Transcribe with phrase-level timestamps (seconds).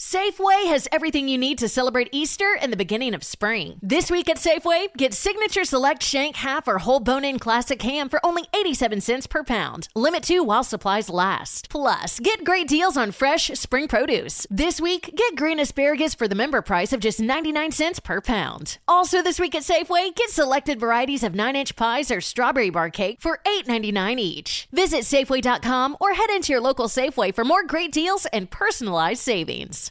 [0.00, 3.80] Safeway has everything you need to celebrate Easter and the beginning of spring.
[3.82, 8.08] This week at Safeway, get Signature Select Shank Half or Whole Bone In Classic Ham
[8.08, 9.88] for only 87 cents per pound.
[9.96, 11.68] Limit two while supplies last.
[11.68, 14.46] Plus, get great deals on fresh spring produce.
[14.48, 18.78] This week, get green asparagus for the member price of just 99 cents per pound.
[18.86, 22.88] Also, this week at Safeway, get selected varieties of 9 inch pies or strawberry bar
[22.88, 24.68] cake for $8.99 each.
[24.70, 29.87] Visit Safeway.com or head into your local Safeway for more great deals and personalized savings.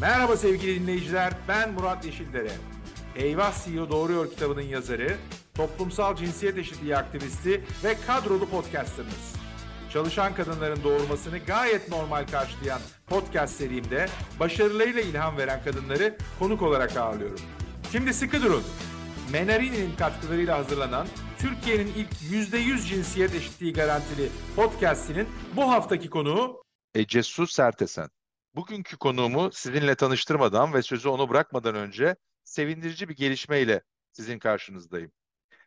[0.00, 2.52] Merhaba sevgili dinleyiciler, ben Murat Yeşildere.
[3.14, 5.16] Eyvah CEO Doğruyor kitabının yazarı,
[5.54, 9.34] toplumsal cinsiyet eşitliği aktivisti ve kadrolu podcasterınız.
[9.92, 14.06] Çalışan kadınların doğurmasını gayet normal karşılayan podcast serimde
[14.40, 17.40] başarılarıyla ilham veren kadınları konuk olarak ağırlıyorum.
[17.92, 18.62] Şimdi sıkı durun.
[19.32, 21.06] Menarini'nin katkılarıyla hazırlanan
[21.38, 26.62] Türkiye'nin ilk %100 cinsiyet eşitliği garantili podcastinin bu haftaki konuğu
[26.94, 28.15] Ece Su Sertesen.
[28.56, 33.82] Bugünkü konuğumu sizinle tanıştırmadan ve sözü onu bırakmadan önce sevindirici bir gelişmeyle
[34.12, 35.12] sizin karşınızdayım.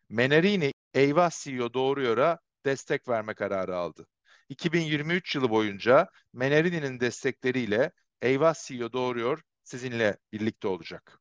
[0.09, 4.07] Menarini Eyvah CEO Doğruyor'a destek verme kararı aldı.
[4.49, 11.19] 2023 yılı boyunca Menarini'nin destekleriyle Eyvah CEO Doğruyor sizinle birlikte olacak.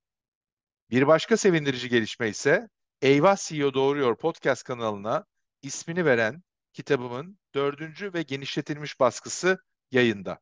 [0.90, 2.68] Bir başka sevindirici gelişme ise
[3.02, 5.24] Eyvah CEO Doğruyor podcast kanalına
[5.62, 9.58] ismini veren kitabımın dördüncü ve genişletilmiş baskısı
[9.90, 10.40] yayında.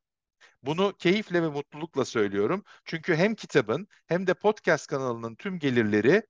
[0.63, 2.65] Bunu keyifle ve mutlulukla söylüyorum.
[2.85, 6.23] Çünkü hem kitabın hem de podcast kanalının tüm gelirleri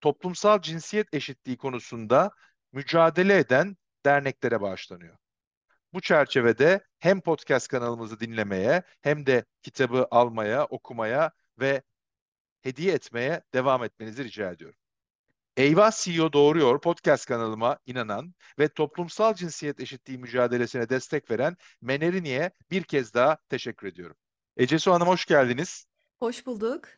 [0.00, 2.30] toplumsal cinsiyet eşitliği konusunda
[2.72, 5.16] mücadele eden derneklere bağışlanıyor.
[5.92, 11.82] Bu çerçevede hem podcast kanalımızı dinlemeye hem de kitabı almaya, okumaya ve
[12.62, 14.78] hediye etmeye devam etmenizi rica ediyorum.
[15.58, 22.82] Eyvah CEO Doğruyor podcast kanalıma inanan ve toplumsal cinsiyet eşitliği mücadelesine destek veren Menerini'ye bir
[22.82, 24.16] kez daha teşekkür ediyorum.
[24.56, 25.86] Ecesu Hanım hoş geldiniz.
[26.18, 26.88] Hoş bulduk.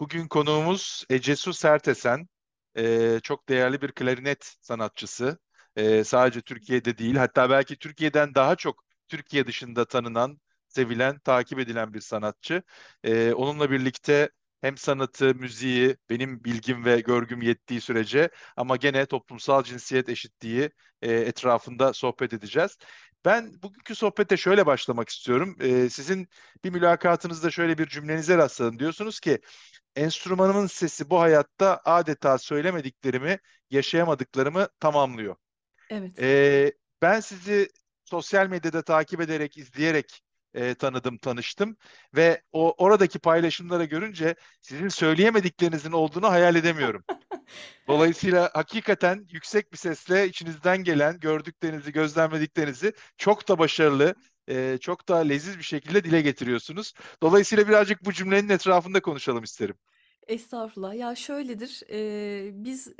[0.00, 2.28] Bugün konuğumuz Ecesu Sertesen.
[2.76, 5.38] Ee, çok değerli bir klarinet sanatçısı.
[5.76, 11.94] Ee, sadece Türkiye'de değil hatta belki Türkiye'den daha çok Türkiye dışında tanınan, sevilen, takip edilen
[11.94, 12.62] bir sanatçı.
[13.04, 19.62] Ee, onunla birlikte hem sanatı, müziği, benim bilgim ve görgüm yettiği sürece ama gene toplumsal
[19.62, 20.70] cinsiyet eşitliği
[21.02, 22.78] e, etrafında sohbet edeceğiz.
[23.24, 25.56] Ben bugünkü sohbete şöyle başlamak istiyorum.
[25.60, 26.28] E, sizin
[26.64, 28.78] bir mülakatınızda şöyle bir cümlenize rastladım.
[28.78, 29.40] Diyorsunuz ki
[29.96, 33.38] enstrümanımın sesi bu hayatta adeta söylemediklerimi,
[33.70, 35.36] yaşayamadıklarımı tamamlıyor.
[35.90, 36.22] Evet.
[36.22, 36.72] E,
[37.02, 37.68] ben sizi
[38.04, 40.22] sosyal medyada takip ederek, izleyerek
[40.54, 41.76] e, tanıdım, tanıştım
[42.16, 47.04] ve o oradaki paylaşımlara görünce sizin söyleyemediklerinizin olduğunu hayal edemiyorum.
[47.88, 54.14] Dolayısıyla hakikaten yüksek bir sesle içinizden gelen gördüklerinizi, gözlemlediklerinizi çok da başarılı,
[54.48, 56.92] e, çok da leziz bir şekilde dile getiriyorsunuz.
[57.22, 59.76] Dolayısıyla birazcık bu cümlenin etrafında konuşalım isterim.
[60.30, 60.94] Estağfurullah.
[60.94, 62.92] Ya şöyledir, eee, biz e,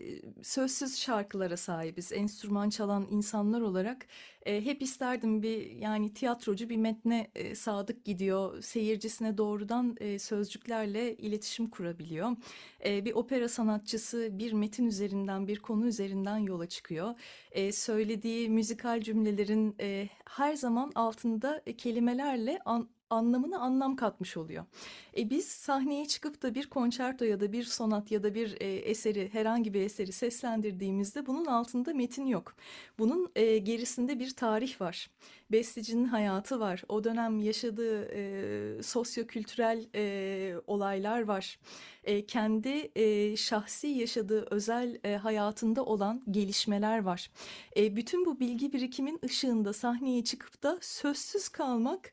[0.42, 2.12] sözsüz şarkılara sahibiz.
[2.12, 4.06] Enstrüman çalan insanlar olarak
[4.46, 11.16] e, hep isterdim bir yani tiyatrocu bir metne e, sadık gidiyor, seyircisine doğrudan e, sözcüklerle
[11.16, 12.36] iletişim kurabiliyor.
[12.84, 17.14] E, bir opera sanatçısı bir metin üzerinden, bir konu üzerinden yola çıkıyor.
[17.52, 24.64] E, söylediği müzikal cümlelerin e, her zaman altında e, kelimelerle an, anlamına anlam katmış oluyor.
[25.16, 28.66] E biz sahneye çıkıp da bir konçerto ya da bir sonat ya da bir e,
[28.74, 32.54] eseri herhangi bir eseri seslendirdiğimizde bunun altında metin yok.
[32.98, 35.10] Bunun e, gerisinde bir tarih var.
[35.52, 36.82] Bestecinin hayatı var.
[36.88, 41.58] O dönem yaşadığı e, sosyo-kültürel e, olaylar var.
[42.04, 47.30] E, kendi e, şahsi yaşadığı özel e, hayatında olan gelişmeler var.
[47.76, 52.12] E, bütün bu bilgi birikimin ışığında sahneye çıkıp da sözsüz kalmak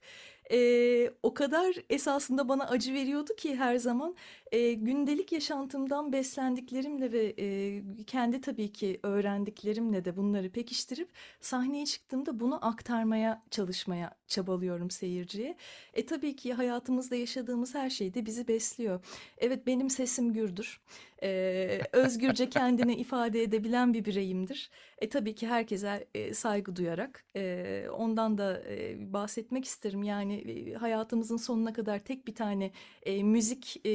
[0.51, 4.15] e, o kadar esasında bana acı veriyordu ki her zaman
[4.51, 11.09] e, gündelik yaşantımdan beslendiklerimle ve e, kendi tabii ki öğrendiklerimle de bunları pekiştirip
[11.41, 15.55] sahneye çıktığımda bunu aktarmaya çalışmaya çabalıyorum seyirciye.
[15.93, 18.99] E tabii ki hayatımızda yaşadığımız her şey de bizi besliyor.
[19.37, 20.81] Evet benim sesim gürdür.
[21.23, 24.69] E, özgürce kendini ifade edebilen bir bireyimdir.
[24.97, 30.03] E tabii ki herkese e, saygı duyarak e, ondan da e, bahsetmek isterim.
[30.03, 32.71] Yani e, hayatımızın sonuna kadar tek bir tane
[33.03, 33.91] e, müzik e,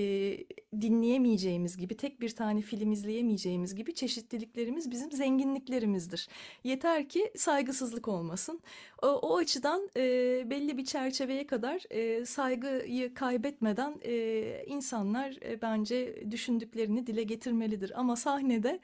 [0.80, 6.28] dinleyemeyeceğimiz gibi, tek bir tane film izleyemeyeceğimiz gibi çeşitliliklerimiz bizim zenginliklerimizdir.
[6.64, 8.60] Yeter ki saygısızlık olmasın.
[9.02, 10.02] O, o açıdan e,
[10.50, 18.00] belli bir çerçeveye kadar e, saygıyı kaybetmeden e, insanlar e, bence düşündüklerini dile getirmelidir.
[18.00, 18.80] Ama sahnede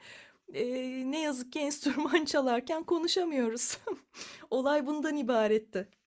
[0.53, 0.63] e,
[1.11, 3.77] ne yazık ki enstrüman çalarken konuşamıyoruz.
[4.51, 5.98] Olay bundan ibaretti.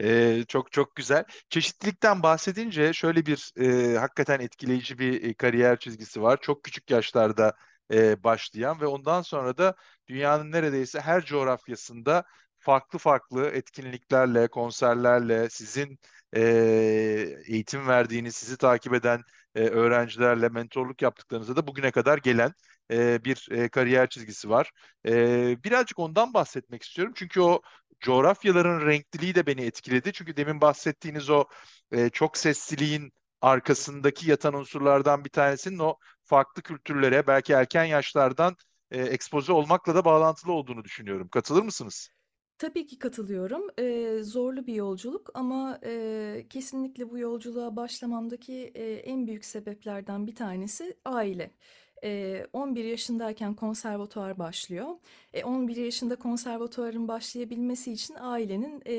[0.00, 1.24] Ee, çok çok güzel.
[1.50, 3.52] Çeşitlilikten bahsedince şöyle bir
[3.94, 6.38] e, hakikaten etkileyici bir e, kariyer çizgisi var.
[6.42, 7.54] Çok küçük yaşlarda
[7.92, 9.74] e, başlayan ve ondan sonra da
[10.08, 12.24] dünyanın neredeyse her coğrafyasında
[12.58, 15.98] farklı farklı etkinliklerle, konserlerle, sizin
[16.36, 16.40] e,
[17.46, 19.22] eğitim verdiğiniz, sizi takip eden
[19.54, 22.52] e, öğrencilerle mentorluk yaptıklarınızda da bugüne kadar gelen
[22.90, 24.70] e, bir e, kariyer çizgisi var.
[25.06, 27.12] E, birazcık ondan bahsetmek istiyorum.
[27.16, 27.60] Çünkü o
[28.00, 30.12] coğrafyaların renkliliği de beni etkiledi.
[30.12, 31.44] Çünkü demin bahsettiğiniz o
[31.92, 38.56] e, çok sesliliğin arkasındaki yatan unsurlardan bir tanesinin o farklı kültürlere belki erken yaşlardan
[38.90, 41.28] e, ekspoze olmakla da bağlantılı olduğunu düşünüyorum.
[41.28, 42.10] Katılır mısınız?
[42.58, 43.62] Tabii ki katılıyorum.
[43.78, 50.34] Eee, zorlu bir yolculuk ama eee, kesinlikle bu yolculuğa başlamamdaki eee, en büyük sebeplerden bir
[50.34, 51.50] tanesi aile.
[52.02, 54.86] Eee, 11 yaşındayken konservatuvar başlıyor.
[55.32, 58.94] E, 11 yaşında konservatuvarın başlayabilmesi için ailenin e,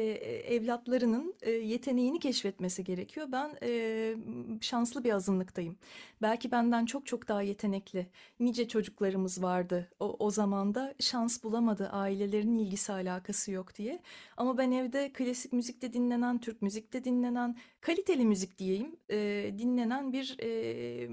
[0.56, 3.28] evlatlarının e, yeteneğini keşfetmesi gerekiyor.
[3.32, 4.16] Ben e,
[4.62, 5.78] şanslı bir azınlıktayım.
[6.22, 8.08] Belki benden çok çok daha yetenekli
[8.40, 14.02] nice çocuklarımız vardı o, o zaman da şans bulamadı ailelerin ilgisi alakası yok diye.
[14.38, 19.18] Ama ben evde klasik müzikte dinlenen, Türk müzikte dinlenen, kaliteli müzik diyeyim, e,
[19.58, 21.10] dinlenen bir e,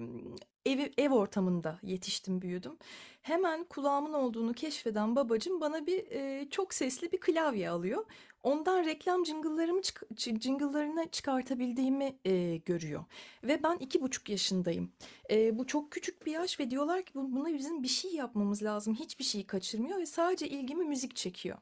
[0.66, 2.76] ev, ev ortamında yetiştim, büyüdüm.
[3.22, 8.04] Hemen kulağımın olduğunu keşfeden babacım bana bir e, çok sesli bir klavye alıyor.
[8.42, 9.80] Ondan reklam jingle'larımı
[10.16, 13.04] jingle'larını çıkartabildiğimi e, görüyor.
[13.44, 14.92] Ve ben iki buçuk yaşındayım.
[15.30, 18.94] E, bu çok küçük bir yaş ve diyorlar ki buna bizim bir şey yapmamız lazım.
[18.94, 21.58] Hiçbir şeyi kaçırmıyor ve sadece ilgimi müzik çekiyor.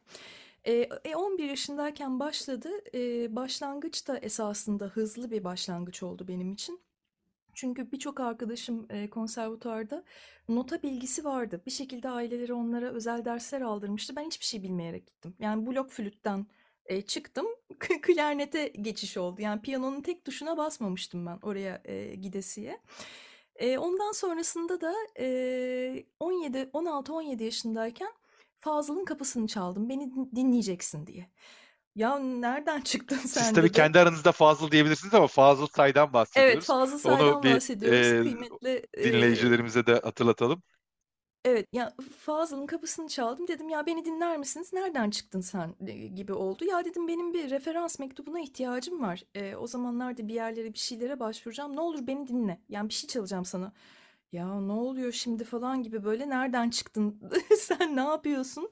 [0.66, 2.70] E, 11 yaşındayken başladı.
[2.94, 6.80] E, başlangıç da esasında hızlı bir başlangıç oldu benim için.
[7.56, 10.04] Çünkü birçok arkadaşım e, konservatuarda
[10.48, 11.62] nota bilgisi vardı.
[11.66, 14.16] Bir şekilde aileleri onlara özel dersler aldırmıştı.
[14.16, 15.34] Ben hiçbir şey bilmeyerek gittim.
[15.38, 16.46] Yani blok flütten
[17.06, 17.46] çıktım,
[18.02, 19.42] klarnete geçiş oldu.
[19.42, 21.82] Yani piyanonun tek tuşuna basmamıştım ben oraya
[22.14, 22.80] gidesiye.
[23.62, 28.12] Ondan sonrasında da e, 17, 16-17 yaşındayken
[28.60, 29.88] Fazıl'ın kapısını çaldım.
[29.88, 31.30] Beni dinleyeceksin diye.
[31.96, 33.72] Ya nereden çıktın sen Siz tabii dedi.
[33.72, 36.52] kendi aranızda Fazıl diyebilirsiniz ama Fazıl Say'dan bahsediyoruz.
[36.54, 38.12] Evet Fazıl Say'dan Onu bir bahsediyoruz.
[38.12, 40.62] e, Kıymetli e, dinleyicilerimize de hatırlatalım.
[41.44, 45.74] Evet ya Fazıl'ın kapısını çaldım dedim ya beni dinler misiniz nereden çıktın sen
[46.14, 50.72] gibi oldu ya dedim benim bir referans mektubuna ihtiyacım var e, o zamanlarda bir yerlere
[50.74, 53.72] bir şeylere başvuracağım ne olur beni dinle yani bir şey çalacağım sana
[54.32, 57.20] ya ne oluyor şimdi falan gibi böyle nereden çıktın
[57.58, 58.70] sen ne yapıyorsun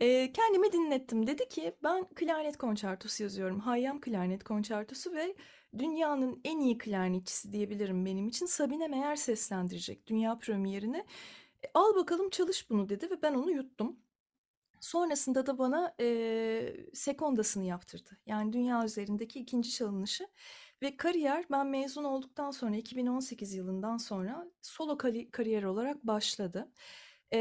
[0.00, 5.36] e, kendime dinlettim dedi ki ben klarnet konçertosu yazıyorum Hayyam klarnet konçertosu ve
[5.78, 11.04] dünyanın en iyi klarnetçisi diyebilirim benim için Sabine Meyer seslendirecek dünya premierini
[11.64, 13.96] e, al bakalım çalış bunu dedi ve ben onu yuttum.
[14.80, 18.10] Sonrasında da bana e, sekondasını yaptırdı.
[18.26, 20.28] Yani dünya üzerindeki ikinci çalınışı.
[20.82, 24.98] Ve kariyer ben mezun olduktan sonra 2018 yılından sonra solo
[25.32, 26.72] kariyer olarak başladı.
[27.32, 27.38] E,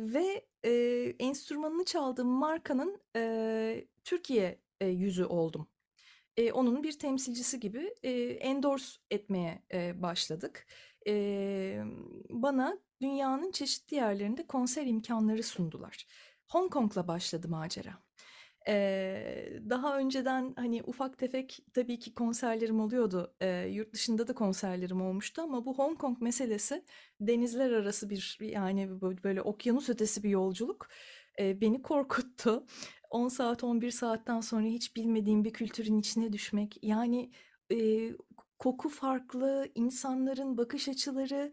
[0.00, 0.70] ve e,
[1.18, 5.68] enstrümanını çaldığım markanın e, Türkiye e, yüzü oldum.
[6.36, 10.66] E, onun bir temsilcisi gibi e, endorse etmeye e, başladık.
[11.06, 11.84] E,
[12.30, 16.06] bana dünyanın çeşitli yerlerinde konser imkanları sundular.
[16.48, 18.03] Hong Kong'la başladı macera.
[18.68, 23.34] Ee, daha önceden hani ufak tefek tabii ki konserlerim oluyordu.
[23.40, 26.84] Ee, yurt dışında da konserlerim olmuştu ama bu Hong Kong meselesi
[27.20, 30.88] denizler arası bir yani böyle, okyanus ötesi bir yolculuk
[31.38, 32.66] ee, beni korkuttu.
[33.10, 37.30] 10 saat 11 saatten sonra hiç bilmediğim bir kültürün içine düşmek yani
[37.72, 38.10] e,
[38.58, 41.52] koku farklı, insanların bakış açıları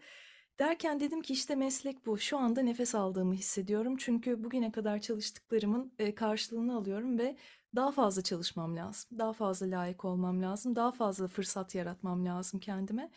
[0.59, 2.17] Derken dedim ki işte meslek bu.
[2.17, 3.95] Şu anda nefes aldığımı hissediyorum.
[3.97, 7.35] Çünkü bugüne kadar çalıştıklarımın e, karşılığını alıyorum ve
[7.75, 9.19] daha fazla çalışmam lazım.
[9.19, 10.75] Daha fazla layık olmam lazım.
[10.75, 13.11] Daha fazla fırsat yaratmam lazım kendime.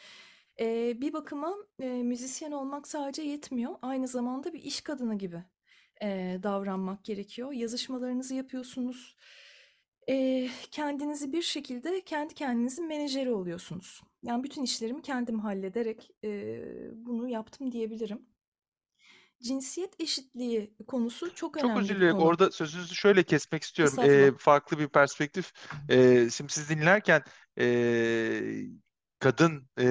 [0.61, 3.75] E, bir bakıma e, müzisyen olmak sadece yetmiyor.
[3.83, 5.43] Aynı zamanda bir iş kadını gibi
[6.43, 7.53] davranmak gerekiyor.
[7.53, 9.17] Yazışmalarınızı yapıyorsunuz.
[10.71, 14.03] Kendinizi bir şekilde kendi kendinizin menajeri oluyorsunuz.
[14.23, 16.61] Yani bütün işlerimi kendim hallederek e,
[16.95, 18.23] bunu yaptım diyebilirim.
[19.43, 22.17] Cinsiyet eşitliği konusu çok önemli Çok özür dilerim.
[22.17, 23.99] Orada sözünüzü şöyle kesmek istiyorum.
[23.99, 25.53] Ee, farklı bir perspektif.
[25.89, 27.23] Ee, şimdi siz dinlerken
[27.59, 27.67] e,
[29.19, 29.87] kadın e,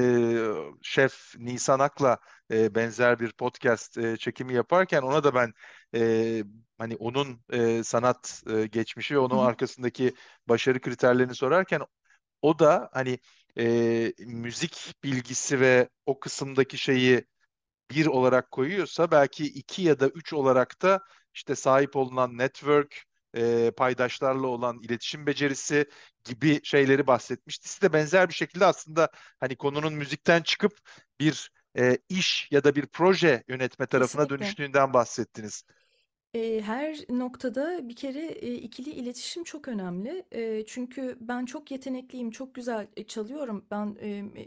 [0.81, 2.17] şef Nisan Ak'la
[2.51, 5.53] e, benzer bir podcast e, çekimi yaparken ona da ben
[5.95, 6.43] e,
[6.83, 10.13] hani onun e, sanat e, geçmişi ve onun Hı arkasındaki
[10.47, 11.81] başarı kriterlerini sorarken
[12.41, 13.19] o da hani
[13.59, 17.25] e, müzik bilgisi ve o kısımdaki şeyi
[17.91, 21.01] bir olarak koyuyorsa belki iki ya da üç olarak da
[21.33, 23.03] işte sahip olunan network,
[23.35, 25.85] e, paydaşlarla olan iletişim becerisi
[26.23, 27.69] gibi şeyleri bahsetmişti.
[27.69, 29.09] Siz de benzer bir şekilde aslında
[29.39, 30.79] hani konunun müzikten çıkıp
[31.19, 34.29] bir e, iş ya da bir proje yönetme tarafına Kesinlikle.
[34.29, 35.63] dönüştüğünden bahsettiniz.
[36.37, 40.25] Her noktada bir kere ikili iletişim çok önemli.
[40.67, 43.65] Çünkü ben çok yetenekliyim, çok güzel çalıyorum.
[43.71, 43.95] Ben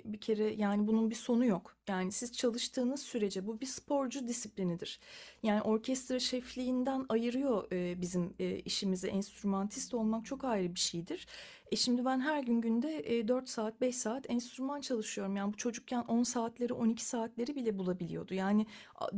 [0.05, 1.77] bir kere yani bunun bir sonu yok.
[1.89, 5.01] Yani siz çalıştığınız sürece bu bir sporcu disiplinidir.
[5.43, 9.07] Yani orkestra şefliğinden ayırıyor bizim eee, işimizi.
[9.09, 11.27] Enstrümantist olmak çok ayrı bir şeydir.
[11.73, 15.37] E şimdi ben her gün günde e, 4 saat 5 saat enstrüman çalışıyorum.
[15.37, 18.35] Yani bu çocukken 10 saatleri 12 saatleri bile bulabiliyordu.
[18.35, 18.67] Yani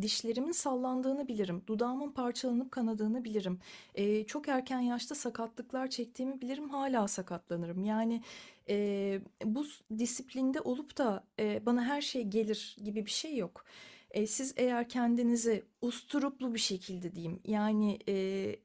[0.03, 1.63] dişlerimin sallandığını bilirim.
[1.67, 3.61] Dudağımın parçalanıp kanadığını bilirim.
[3.95, 6.69] E, çok erken yaşta sakatlıklar çektiğimi bilirim.
[6.69, 7.85] Hala sakatlanırım.
[7.85, 8.23] Yani
[8.69, 9.67] e, bu
[9.99, 13.65] disiplinde olup da e, bana her şey gelir gibi bir şey yok.
[14.11, 18.15] E, siz eğer kendinizi usturuplu bir şekilde diyeyim yani e,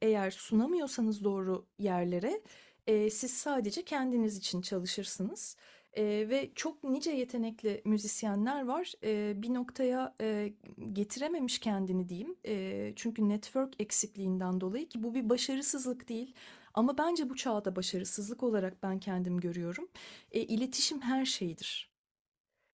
[0.01, 2.41] eğer sunamıyorsanız doğru yerlere
[2.87, 5.57] e, siz sadece kendiniz için çalışırsınız.
[5.93, 8.93] E, ve çok nice yetenekli müzisyenler var.
[9.03, 10.53] E, bir noktaya e,
[10.93, 12.35] getirememiş kendini diyeyim.
[12.45, 16.35] E, çünkü network eksikliğinden dolayı ki bu bir başarısızlık değil.
[16.73, 19.89] Ama bence bu çağda başarısızlık olarak ben kendim görüyorum.
[20.31, 21.93] E, iletişim her şeydir.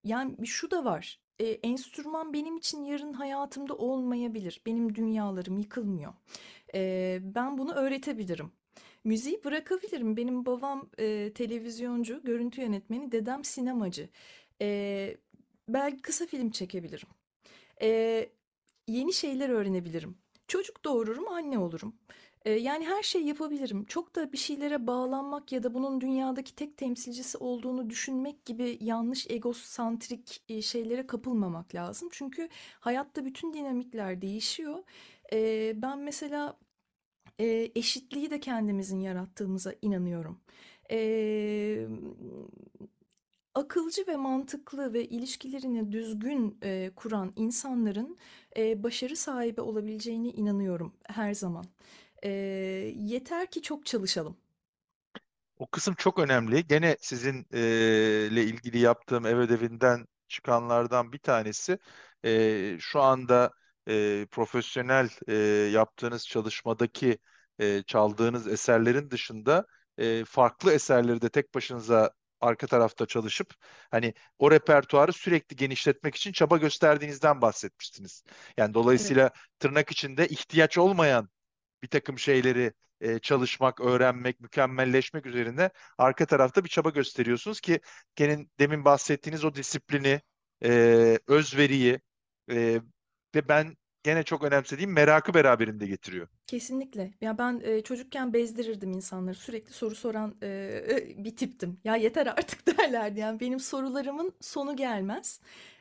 [0.04, 1.20] Yani şu da var.
[1.40, 4.62] E, enstrüman benim için yarın hayatımda olmayabilir.
[4.66, 6.14] Benim dünyalarım yıkılmıyor.
[6.76, 8.52] E, ben bunu öğretebilirim.
[9.04, 10.18] Müziği bırakabilirim.
[10.18, 14.10] Benim babam e, televizyoncu, görüntü yönetmeni, dedem sinemacı.
[14.62, 15.18] E,
[15.70, 17.08] belki kısa film çekebilirim.
[17.82, 18.30] E,
[18.88, 20.18] yeni şeyler öğrenebilirim.
[20.48, 21.96] Çocuk doğururum, anne olurum.
[22.46, 23.86] E, yani her şey yapabilirim.
[23.86, 29.28] Çok da bir şeylere bağlanmak ya da bunun dünyadaki tek temsilcisi olduğunu düşünmek gibi yanlış
[29.30, 32.10] egosantrik e, şeylere kapılmamak lazım.
[32.12, 34.84] Çünkü hayatta bütün dinamikler değişiyor.
[35.34, 36.58] E, ben mesela
[37.40, 40.40] e, eşitliği de kendimizin yarattığımıza inanıyorum.
[40.92, 41.88] E,
[43.56, 48.18] akılcı ve mantıklı ve ilişkilerini düzgün e, kuran insanların
[48.58, 51.66] e, başarı sahibi olabileceğine inanıyorum her zaman.
[52.24, 52.30] E,
[52.96, 54.38] yeter ki çok çalışalım.
[55.58, 56.68] O kısım çok önemli.
[56.68, 57.60] Gene sizin e,
[58.32, 61.80] ile ilgili yaptığım ev ödevinden çıkanlardan bir tanesi
[62.26, 63.52] e, şu anda
[63.90, 65.34] e, profesyonel e,
[65.72, 67.18] yaptığınız çalışmadaki
[67.60, 69.66] e, çaldığınız eserlerin dışında
[69.98, 73.54] e, farklı eserleri de tek başınıza arka tarafta çalışıp
[73.92, 78.24] hani o repertuarı sürekli genişletmek için çaba gösterdiğinizden bahsetmiştiniz.
[78.58, 78.76] Yani Evet.
[78.76, 81.30] dolayısıyla tırnak içinde ihtiyaç olmayan
[81.84, 87.80] bir takım şeyleri e, çalışmak, öğrenmek, mükemmelleşmek üzerine arka tarafta bir çaba gösteriyorsunuz ki
[88.16, 90.22] gene demin bahsettiğiniz o disiplini,
[90.64, 92.00] e, özveriyi
[92.52, 92.82] e,
[93.36, 96.28] ve ben gene çok önemsediğim merakı beraberinde getiriyor.
[96.50, 97.12] Kesinlikle.
[97.22, 99.36] Ya ben e, çocukken bezdirirdim insanları.
[99.36, 101.78] Sürekli soru soran e, bir tiptim.
[101.84, 103.20] Ya yeter artık derlerdi.
[103.20, 105.40] Yani benim sorularımın sonu gelmez.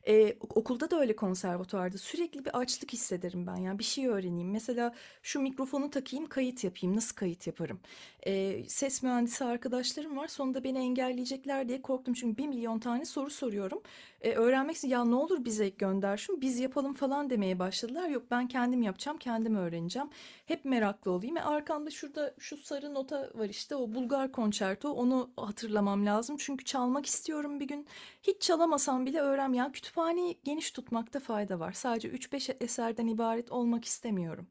[0.09, 1.99] E, okulda da öyle konservatuvarda.
[1.99, 3.57] Sürekli bir açlık hissederim ben.
[3.57, 4.51] Yani bir şey öğreneyim.
[4.51, 6.97] Mesela şu mikrofonu takayım, kayıt yapayım.
[6.97, 7.81] Nasıl kayıt yaparım?
[8.27, 10.29] E, ses mühendisi arkadaşlarım var.
[10.29, 12.15] Sonunda beni engelleyecekler diye korktum.
[12.15, 13.83] Çünkü bir milyon tane soru soruyorum.
[14.21, 18.09] E, öğrenmek için ya ne olur bize gönder şunu, biz yapalım falan demeye başladılar.
[18.09, 20.09] Yok ben kendim yapacağım, kendim öğreneceğim.
[20.47, 21.37] Hep meraklı olayım.
[21.37, 24.91] E arkamda şurada şu sarı nota var işte o Bulgar konçerto.
[24.91, 26.37] Onu hatırlamam lazım.
[26.39, 27.87] Çünkü çalmak istiyorum bir gün.
[28.23, 29.53] Hiç çalamasam bile öğren.
[29.53, 31.73] Yani kütüphaneyi geniş tutmakta fayda var.
[31.73, 34.47] Sadece 3-5 eserden ibaret olmak istemiyorum.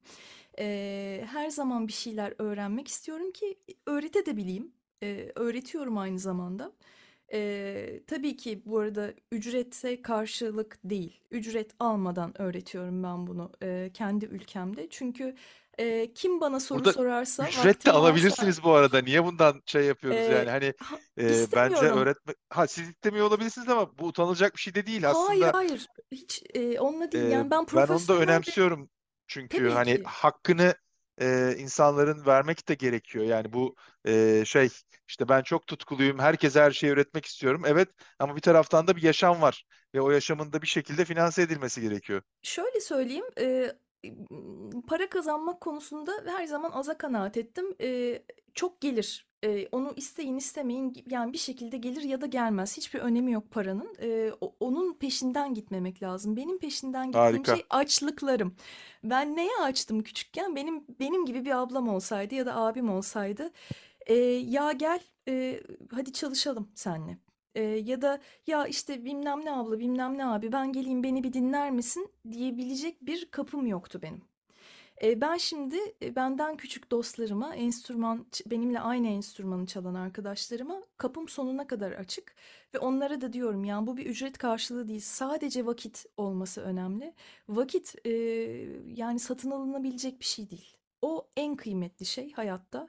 [0.59, 4.71] E, her zaman bir şeyler öğrenmek istiyorum ki öğretebileyim.
[5.03, 6.71] E, öğretiyorum aynı zamanda.
[7.33, 11.19] Ee, tabii ki bu arada ücretse karşılık değil.
[11.31, 14.87] Ücret almadan öğretiyorum ben bunu e, kendi ülkemde.
[14.89, 15.35] Çünkü
[15.79, 19.01] e, kim bana soru Burada sorarsa ücret de vaktim varsa alabilirsiniz bu arada.
[19.01, 20.49] Niye bundan şey yapıyoruz e, yani?
[20.49, 24.85] Hani ha- e, bence öğretme ha siz istemiyor olabilirsiniz ama bu utanılacak bir şey de
[24.85, 25.53] değil Hayır aslında.
[25.53, 27.27] hayır hiç e, onunla değil.
[27.27, 28.89] Yani ben ben onu da profesyonel önemsiyorum
[29.27, 30.75] çünkü tabii hani ki hakkını
[31.21, 33.25] e, insanların vermek de gerekiyor.
[33.25, 33.75] Yani bu
[34.07, 34.69] e, şey
[35.07, 37.63] işte ben çok tutkuluyum, herkese her şeyi öğretmek istiyorum.
[37.65, 39.65] Evet ama bir taraftan da bir yaşam var
[39.95, 42.21] ve o yaşamın da bir şekilde finanse edilmesi gerekiyor.
[42.41, 43.75] Şöyle söyleyeyim, eee,
[44.87, 47.65] para kazanmak konusunda her zaman aza kanaat ettim.
[47.79, 48.23] Eee,
[48.53, 49.27] çok gelir.
[49.43, 52.77] Eee, onu isteyin istemeyin yani bir şekilde gelir ya da gelmez.
[52.77, 53.95] Hiçbir önemi yok paranın.
[54.41, 56.35] O- onun peşinden gitmemek lazım.
[56.35, 57.55] Benim peşinden gittiğim Harika.
[57.55, 58.55] şey açlıklarım.
[59.03, 60.55] Ben neye açtım küçükken?
[60.55, 63.51] Benim benim gibi bir ablam olsaydı ya da abim olsaydı,
[64.09, 67.17] eee, ya gel, eee, hadi çalışalım seninle.
[67.57, 71.33] Eee, ya da ya işte bilmem ne abla bilmem ne abi ben geleyim beni bir
[71.33, 74.21] dinler misin diyebilecek bir kapım yoktu benim.
[75.03, 81.67] E, ben şimdi e, benden küçük dostlarıma, enstrüman benimle aynı enstrümanı çalan arkadaşlarıma kapım sonuna
[81.67, 82.35] kadar açık
[82.75, 87.13] ve onlara da diyorum yani bu bir ücret karşılığı değil, sadece vakit olması önemli.
[87.49, 88.11] Vakit e,
[88.95, 90.77] yani satın alınabilecek bir şey değil.
[91.01, 92.87] O en kıymetli şey hayatta.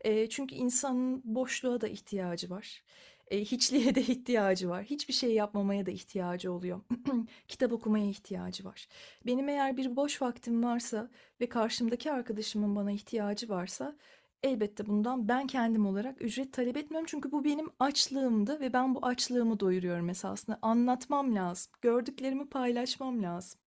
[0.00, 2.82] E, çünkü insanın boşluğa da ihtiyacı var.
[3.30, 4.84] E, hiçliğe de ihtiyacı var.
[4.84, 6.80] Hiçbir şey yapmamaya da ihtiyacı oluyor.
[7.48, 8.88] Kitap okumaya ihtiyacı var.
[9.26, 11.10] Benim eğer bir boş vaktim varsa
[11.40, 13.96] ve karşımdaki arkadaşımın bana ihtiyacı varsa
[14.42, 17.06] elbette bundan ben kendim olarak ücret talep etmiyorum.
[17.10, 20.58] Çünkü bu benim açlığımdı ve ben bu açlığımı doyuruyorum esasında.
[20.62, 21.72] Anlatmam lazım.
[21.82, 23.60] Gördüklerimi paylaşmam lazım.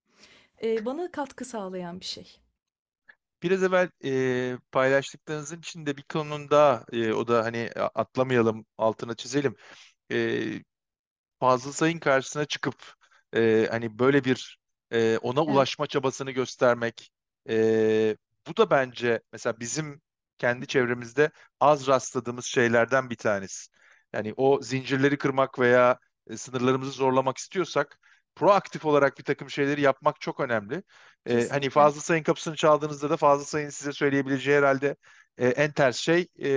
[0.62, 2.43] E, bana katkı sağlayan bir şey.
[3.44, 9.56] Biraz evvel e, paylaştıklarınızın içinde bir konunun daha e, o da hani atlamayalım altına çizelim.
[10.12, 10.42] E,
[11.40, 12.94] Fazıl Say'ın karşısına çıkıp
[13.36, 14.58] e, hani böyle bir
[14.92, 15.48] e, ona Evet.
[15.54, 17.12] ulaşma çabasını göstermek
[17.48, 18.16] e,
[18.48, 20.02] bu da bence mesela bizim
[20.38, 23.70] kendi çevremizde az rastladığımız şeylerden bir tanesi.
[24.12, 25.98] Yani o zincirleri kırmak veya
[26.36, 27.98] sınırlarımızı zorlamak istiyorsak
[28.36, 30.82] proaktif olarak bir takım şeyleri yapmak çok önemli.
[31.26, 31.70] Ee, hani Kesinlikle.
[31.70, 34.96] Fazıl Say'ın kapısını çaldığınızda da Fazıl Say'ın size söyleyebileceği herhalde
[35.38, 36.48] e, en ters şey e,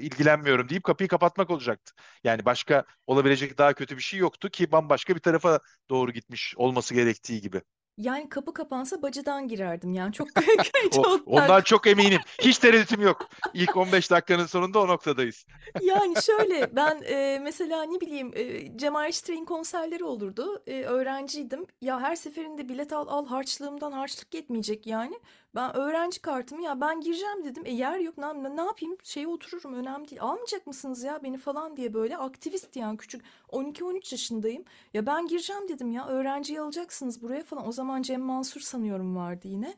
[0.00, 1.92] ilgilenmiyorum deyip kapıyı kapatmak olacaktı.
[2.24, 6.94] Yani başka olabilecek daha kötü bir şey yoktu ki bambaşka bir tarafa doğru gitmiş olması
[6.94, 7.62] gerektiği gibi.
[8.00, 10.28] Yani kapı kapansa bacıdan girerdim yani çok
[10.86, 12.20] O, çok ondan çok eminim.
[12.42, 13.28] Hiç tereddütüm yok.
[13.54, 15.46] İlk 15 dakikanın sonunda o noktadayız.
[15.80, 20.62] Yani şöyle ben e, mesela ne bileyim e, Cemal Reşitre'nin konserleri olurdu.
[20.66, 21.66] E, öğrenciydim.
[21.80, 25.14] Ya her seferinde bilet al al harçlığımdan harçlık yetmeyecek yani.
[25.54, 27.62] Ben öğrenci kartımı ya ben gireceğim dedim.
[27.66, 30.22] E yer yok ne, ne yapayım şeye otururum önemli değil.
[30.22, 34.64] Almayacak mısınız ya beni falan diye böyle aktivist yani küçük 12-13 yaşındayım.
[34.94, 37.68] Ya ben gireceğim dedim ya öğrenciyi alacaksınız buraya falan.
[37.68, 39.76] O zaman Cem Mansur sanıyorum vardı yine.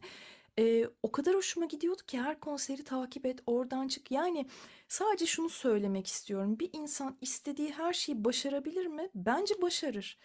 [0.58, 4.10] E, o kadar hoşuma gidiyordu ki her konseri takip et oradan çık.
[4.10, 4.46] Yani
[4.88, 6.58] sadece şunu söylemek istiyorum.
[6.58, 9.08] Bir insan istediği her şeyi başarabilir mi?
[9.14, 10.18] Bence başarır.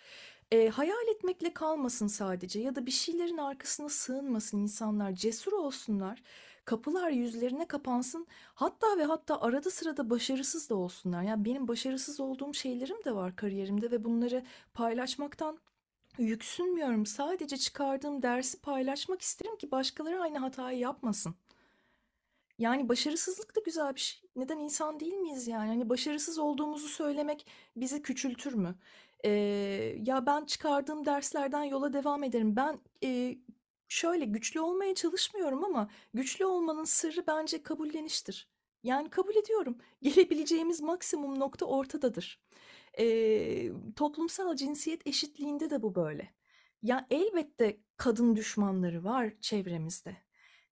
[0.52, 6.24] E, hayal etmekle kalmasın sadece ya da bir şeylerin arkasına sığınmasın insanlar, cesur olsunlar.
[6.66, 8.28] Kapılar yüzlerine kapansın.
[8.56, 11.24] Hatta ve hatta arada sırada başarısız da olsunlar.
[11.24, 14.44] Yani benim başarısız olduğum şeylerim de var kariyerimde ve bunları
[14.74, 15.58] paylaşmaktan
[16.18, 17.06] yüksünmüyorum.
[17.06, 21.36] Sadece çıkardığım dersi paylaşmak isterim ki başkaları aynı hatayı yapmasın.
[22.60, 24.22] Yani başarısızlık da güzel bir şey.
[24.36, 25.68] Neden insan değil miyiz yani?
[25.68, 28.76] Hani başarısız olduğumuzu söylemek bizi küçültür mü?
[29.26, 29.30] Ee,
[30.04, 32.56] ya ben çıkardığım derslerden yola devam ederim.
[32.56, 33.38] Ben e,
[33.88, 38.50] şöyle güçlü olmaya çalışmıyorum ama güçlü olmanın sırrı bence kabulleniştir.
[38.84, 39.78] Yani kabul ediyorum.
[40.02, 42.42] Gelebileceğimiz maksimum nokta ortadadır.
[43.00, 46.34] Ee, toplumsal cinsiyet eşitliğinde de bu böyle.
[46.82, 50.18] Ya elbette kadın düşmanları var çevremizde.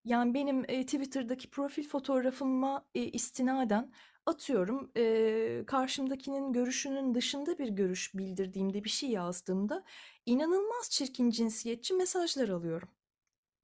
[0.06, 3.92] Yani benim e, Twitter'daki profil fotoğrafıma e, istinaden
[4.26, 9.84] atıyorum e, karşımdakinin görüşünün dışında bir görüş bildirdiğimde bir şey yazdığımda
[10.26, 12.90] inanılmaz çirkin cinsiyetçi mesajlar alıyorum.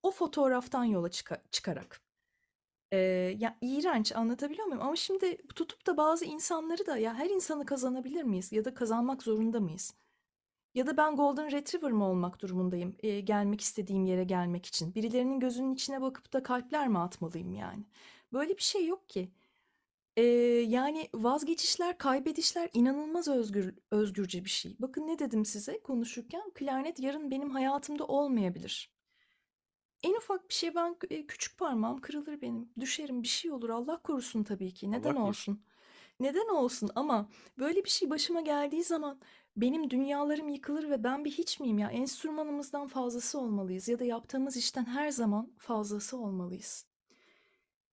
[0.04, 2.02] O fotoğraftan yola çıka- çıkarak.
[2.92, 2.98] E,
[3.40, 4.82] ya iğrenç anlatabiliyor muyum?
[4.82, 9.24] Ama şimdi tutup da bazı insanları da ya her insanı kazanabilir miyiz ya da kazanmak
[9.24, 9.94] zorunda mıyız?
[10.76, 14.96] Ya da ben Golden Retriever mı olmak durumundayım e, gelmek istediğim yere gelmek için?
[14.96, 17.84] Birilerinin gözünün içine bakıp da kalpler mi atmalıyım yani?
[18.34, 19.32] Böyle bir şey yok ki.
[20.22, 20.26] E,
[20.68, 24.76] yani vazgeçişler, kaybedişler inanılmaz özgür, özgürce bir şey.
[24.80, 28.92] Bakın ne dedim size konuşurken klarnet yarın benim hayatımda olmayabilir.
[30.04, 30.96] En ufak bir şey ben
[31.28, 32.70] küçük parmağım kırılır benim.
[32.80, 34.92] Düşerim bir şey olur Allah korusun tabii ki.
[34.92, 35.52] Neden Allah korusun.
[35.52, 35.64] olsun?
[36.20, 37.30] Neden olsun ama
[37.60, 39.22] böyle bir şey başıma geldiği zaman
[39.58, 41.90] benim dünyalarım yıkılır ve ben bir hiç miyim ya?
[41.90, 46.91] Enstrümanımızdan fazlası olmalıyız ya da yaptığımız işten her zaman fazlası olmalıyız.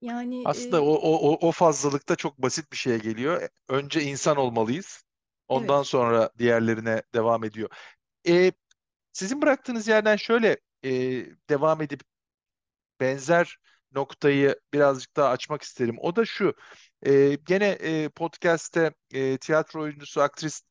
[0.00, 3.48] Yani Aslında e, o, o, o fazlalıkta çok basit bir şeye geliyor.
[3.68, 5.04] Önce insan olmalıyız.
[5.48, 7.70] Ondan evet, sonra diğerlerine devam ediyor.
[8.28, 8.52] E,
[9.12, 10.90] sizin bıraktığınız yerden şöyle e,
[11.50, 12.00] devam edip
[13.00, 13.58] benzer
[13.92, 15.96] noktayı birazcık daha açmak isterim.
[16.00, 16.54] O da şu.
[17.06, 20.62] E, gene e, podcast'te e, tiyatro oyuncusu, aktris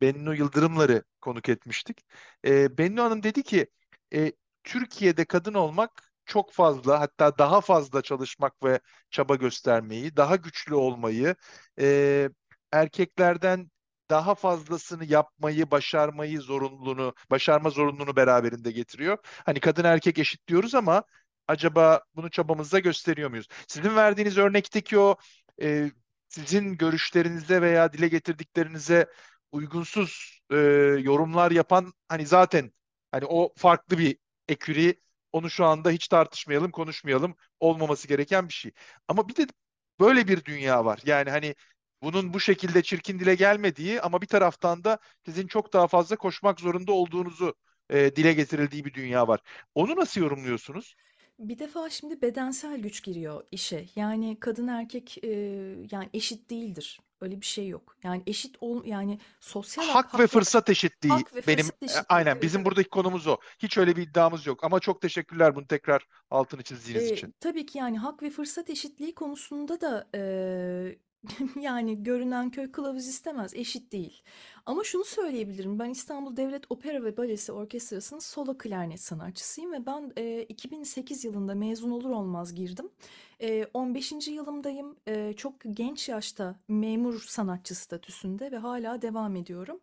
[0.00, 2.00] Bennu Yıldırımlar'ı konuk etmiştik.
[2.46, 3.66] E, Bennu Hanım dedi ki
[4.14, 4.32] e,
[4.64, 11.36] Türkiye'de kadın olmak çok fazla hatta daha fazla çalışmak ve çaba göstermeyi, daha güçlü olmayı,
[11.80, 12.28] e,
[12.72, 13.70] erkeklerden
[14.10, 19.18] daha fazlasını yapmayı, başarmayı zorunluluğunu, başarma zorunluluğunu beraberinde getiriyor.
[19.46, 21.04] Hani kadın erkek eşit diyoruz ama
[21.48, 23.48] acaba bunu çabamızda gösteriyor muyuz?
[23.68, 25.16] Sizin verdiğiniz örnekteki o
[25.62, 25.90] e,
[26.28, 29.06] sizin görüşlerinize veya dile getirdiklerinize
[29.52, 30.56] uygunsuz e,
[31.00, 32.72] yorumlar yapan hani zaten
[33.12, 35.00] hani o farklı bir eküri
[35.32, 37.36] Onu şu anda hiç tartışmayalım, konuşmayalım.
[37.60, 38.72] Olmaması gereken bir şey.
[39.08, 39.46] Ama bir de
[40.00, 41.00] böyle bir dünya var.
[41.06, 41.54] Yani hani
[42.02, 46.60] bunun bu şekilde çirkin dile gelmediği ama bir taraftan da sizin çok daha fazla koşmak
[46.60, 47.54] zorunda olduğunuzu
[47.90, 49.40] e, dile getirildiği bir dünya var.
[49.74, 50.96] Onu nasıl yorumluyorsunuz?
[51.38, 53.86] Bir defa şimdi bedensel güç giriyor işe.
[53.96, 55.28] Yani kadın erkek e,
[55.90, 57.00] yani eşit değildir.
[57.20, 57.96] Öyle bir şey yok.
[58.02, 61.86] Yani eşit ol yani sosyal hak, Hak ve fırsat eşitliği hak ve benim fırsat e,
[61.86, 62.04] eşitliği.
[62.08, 63.36] aynen Evet bizim buradaki konumuz o.
[63.58, 67.34] Hiç öyle bir iddiamız yok ama çok teşekkürler bunu tekrar altını çizdiğiniz E, için.
[67.40, 70.20] tabii ki yani hak ve fırsat eşitliği konusunda da e,
[71.60, 74.22] yani görünen köy kılavuz istemez, eşit değil.
[74.66, 80.12] Ama şunu söyleyebilirim, ben İstanbul Devlet Opera ve Balesi Orkestrası'nın solo klarnet sanatçısıyım ve ben
[80.16, 82.88] e, 2008 yılında mezun olur olmaz girdim.
[83.40, 84.28] E, 15.
[84.28, 89.80] yılımdayım, E, çok genç yaşta memur sanatçı statüsünde ve hala devam ediyorum.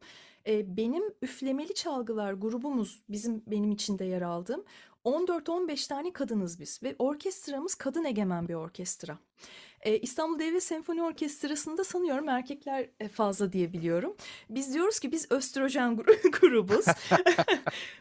[0.48, 4.64] E, benim üflemeli çalgılar grubumuz, bizim benim içinde yer aldığım
[5.06, 9.18] 14-15 tane kadınız biz ve orkestramız kadın egemen bir orkestra.
[9.84, 14.16] Ee, İstanbul Devlet Senfoni Orkestrası'nda sanıyorum erkekler e, fazla diyebiliyorum.
[14.50, 16.86] Biz diyoruz ki biz östrojen gru- grubuz.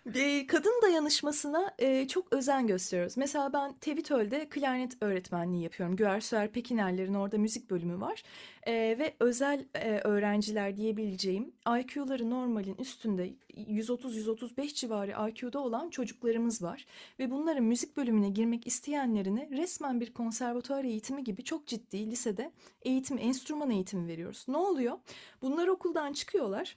[0.15, 3.17] E, Kadın dayanışmasına e, çok özen gösteriyoruz.
[3.17, 5.97] Mesela ben Tevitöl'de klarnet öğretmenliği yapıyorum.
[5.97, 8.23] Güersuer Pekinerlerin orada müzik bölümü var.
[8.67, 16.87] E, ve özel e, öğrenciler diyebileceğim IQ'ları normalin üstünde 130-135 civarı IQ'da olan çocuklarımız var.
[17.19, 23.19] Ve bunların müzik bölümüne girmek isteyenlerine resmen bir konservatuar eğitimi gibi çok ciddi lisede eğitim,
[23.19, 24.45] enstrüman eğitimi veriyoruz.
[24.49, 24.99] Ne oluyor?
[25.43, 26.77] Bunlar okuldan çıkıyorlar.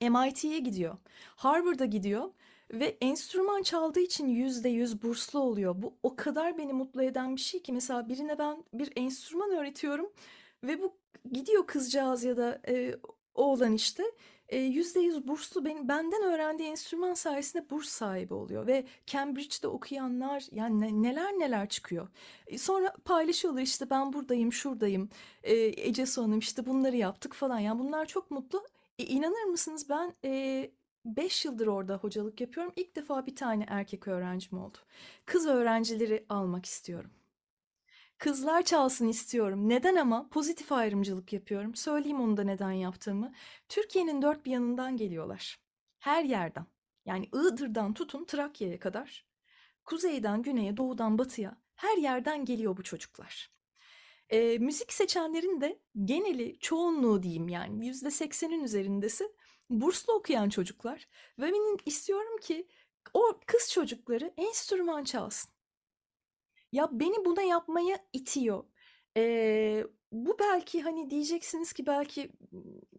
[0.00, 0.96] MIT'ye gidiyor.
[1.36, 2.30] Harvard'a gidiyor
[2.70, 5.74] ve enstrüman çaldığı için yüzde yüz burslu oluyor.
[5.82, 10.12] Bu o kadar beni mutlu eden bir şey ki mesela birine ben bir enstrüman öğretiyorum
[10.64, 10.96] ve bu
[11.32, 12.96] gidiyor kızcağız ya da e,
[13.34, 14.04] oğlan işte
[14.52, 20.44] e, yüzde yüz burslu ben, benden öğrendiği enstrüman sayesinde burs sahibi oluyor ve Cambridge'de okuyanlar
[20.52, 22.08] yani ne- neler neler çıkıyor.
[22.46, 25.08] E, Sonra paylaşıyorlar işte ben buradayım, şuradayım.
[25.42, 25.54] E,
[25.88, 27.58] Ece Hanım işte bunları yaptık falan.
[27.58, 28.64] Yani bunlar çok mutlu.
[28.98, 30.14] E, inanır mısınız ben
[31.04, 32.72] 5 yıldır orada hocalık yapıyorum.
[32.76, 34.78] İlk defa bir tane erkek öğrencim oldu.
[35.26, 37.10] Kız öğrencileri almak istiyorum.
[38.22, 39.68] Kızlar çalsın istiyorum.
[39.68, 40.28] Neden ama?
[40.28, 41.74] Pozitif ayrımcılık yapıyorum.
[41.74, 43.32] Söyleyeyim onu da neden yaptığımı.
[43.68, 45.58] Türkiye'nin dört bir yanından geliyorlar.
[45.98, 46.66] Her yerden.
[47.06, 49.26] Yani Iğdır'dan tutun Trakya'ya kadar.
[49.84, 53.50] Kuzeyden güneye, doğudan batıya her yerden geliyor bu çocuklar.
[54.32, 59.32] Eee, müzik seçenlerin de geneli, çoğunluğu diyeyim yani yüzde seksenin üzerindesi
[59.70, 61.08] burslu okuyan çocuklar.
[61.38, 62.68] Ve benim istiyorum ki
[63.14, 65.51] o kız çocukları enstrüman çalsın.
[66.72, 68.64] Ya beni buna yapmaya itiyor.
[69.16, 72.30] Eee, bu belki hani diyeceksiniz ki belki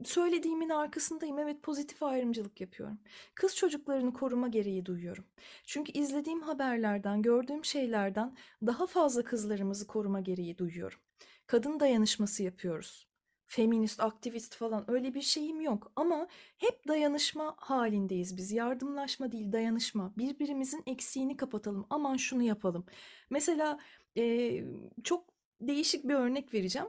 [0.05, 1.39] söylediğimin arkasındayım.
[1.39, 2.99] Evet pozitif ayrımcılık yapıyorum.
[3.35, 5.25] Kız çocuklarını koruma gereği duyuyorum.
[5.65, 10.99] Çünkü izlediğim haberlerden, gördüğüm şeylerden daha fazla kızlarımızı koruma gereği duyuyorum.
[11.47, 13.07] Kadın dayanışması yapıyoruz.
[13.47, 16.27] Feminist, aktivist falan öyle bir şeyim yok ama
[16.57, 18.51] hep dayanışma halindeyiz biz.
[18.51, 20.13] Yardımlaşma değil, dayanışma.
[20.17, 21.85] Birbirimizin eksiğini kapatalım.
[21.89, 22.85] Aman şunu yapalım.
[23.29, 23.79] Mesela
[24.15, 24.65] eee,
[25.03, 25.25] çok
[25.61, 26.87] değişik bir örnek vereceğim.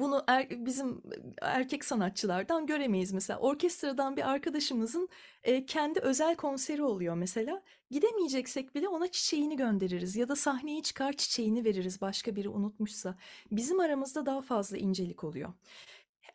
[0.00, 1.02] Bunu er- bizim
[1.42, 3.38] erkek sanatçılardan göremeyiz mesela.
[3.38, 5.08] Orkestradan bir arkadaşımızın
[5.42, 7.62] e, kendi özel konseri oluyor mesela.
[7.90, 13.18] Gidemeyeceksek bile ona çiçeğini göndeririz ya da sahneye çıkar çiçeğini veririz başka biri unutmuşsa.
[13.50, 15.52] Bizim aramızda daha fazla incelik oluyor.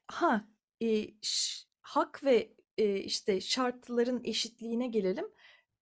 [0.07, 0.45] Ha,
[0.83, 1.07] e,
[1.81, 5.25] hak ve e, işte şartların eşitliğine gelelim.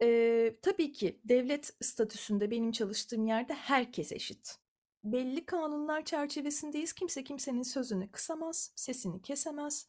[0.01, 4.57] E, tabii ki devlet statüsünde benim çalıştığım yerde herkes eşit.
[5.03, 6.93] Belli kanunlar çerçevesindeyiz.
[6.93, 9.87] Kimse kimsenin sözünü kısamaz, sesini kesemez.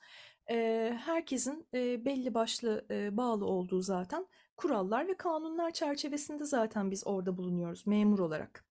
[0.96, 8.18] Herkesin belli başlı bağlı olduğu zaten kurallar ve kanunlar çerçevesinde zaten biz orada bulunuyoruz memur
[8.18, 8.64] olarak.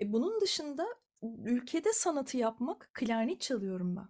[0.00, 0.86] E, bunun dışında
[1.44, 4.08] ülkede sanatı yapmak, klarnet çalıyorum ben.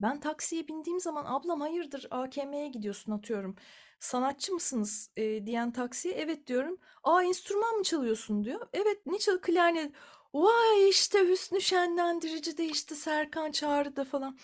[0.00, 3.56] Ben taksiye bindiğim zaman ablam hayırdır AKM'ye gidiyorsun atıyorum.
[4.00, 6.78] Sanatçı mısınız e, diyen taksiye evet diyorum.
[7.02, 8.68] Aa enstrüman mı çalıyorsun diyor.
[8.72, 9.92] Evet ne çal klarnet.
[10.36, 14.38] Vay işte Hüsnü Şenlendirici de işte Serkan Çağrı'da falan.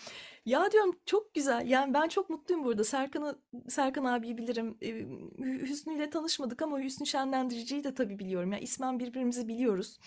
[0.47, 1.67] Ya diyorum çok güzel.
[1.67, 2.85] Yani ben çok mutluyum burada.
[2.85, 4.77] Serkan'ı Serkan abiyi bilirim.
[4.83, 8.53] Hü- Hüsnü ile tanışmadık ama Hüsnü Şenlendirici'yi de tabii biliyorum.
[8.53, 9.99] Yani ismen birbirimizi biliyoruz.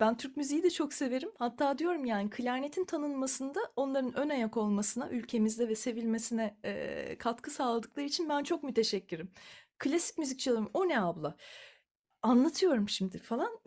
[0.00, 1.30] Ben Türk müziği de çok severim.
[1.38, 6.56] Hatta diyorum yani klarnetin tanınmasında onların ön ayak olmasına, ülkemizde ve sevilmesine
[7.18, 9.30] katkı sağladıkları için ben çok müteşekkirim.
[9.78, 10.48] Klasik müzik.
[10.74, 11.36] O ne abla?
[12.22, 13.60] Anlatıyorum şimdi falan.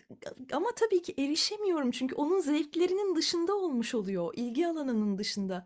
[0.54, 4.34] Ama tabii ki erişemiyorum çünkü onun zevklerinin dışında olmuş oluyor.
[4.36, 5.66] ilgi alanının dışında.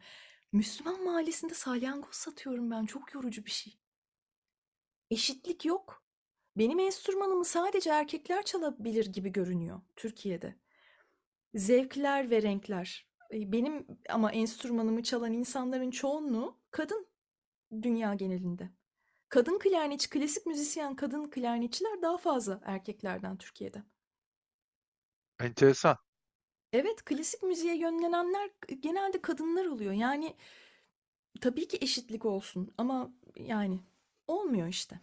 [0.52, 2.86] Müslüman mahallesinde salyangoz satıyorum ben.
[2.86, 3.80] Çok yorucu bir şey.
[5.12, 6.04] Eşitlik yok.
[6.58, 10.56] Benim enstrümanımı sadece erkekler çalabilir gibi görünüyor Türkiye'de.
[11.56, 13.08] Zevkler ve renkler.
[13.34, 17.08] E, benim ama enstrümanımı çalan insanların çoğunluğu kadın
[17.82, 18.70] dünya genelinde.
[19.36, 23.84] Kadın klarnetçi, klasik müzisyen kadın klarnetçiler daha fazla erkeklerden Türkiye'de.
[25.40, 25.98] Enteresan.
[26.74, 29.94] Evet, klasik müziğe yönlenenler genelde kadınlar oluyor.
[29.94, 30.36] Yani
[31.42, 33.80] tabii ki eşitlik olsun ama yani
[34.28, 35.00] olmuyor işte.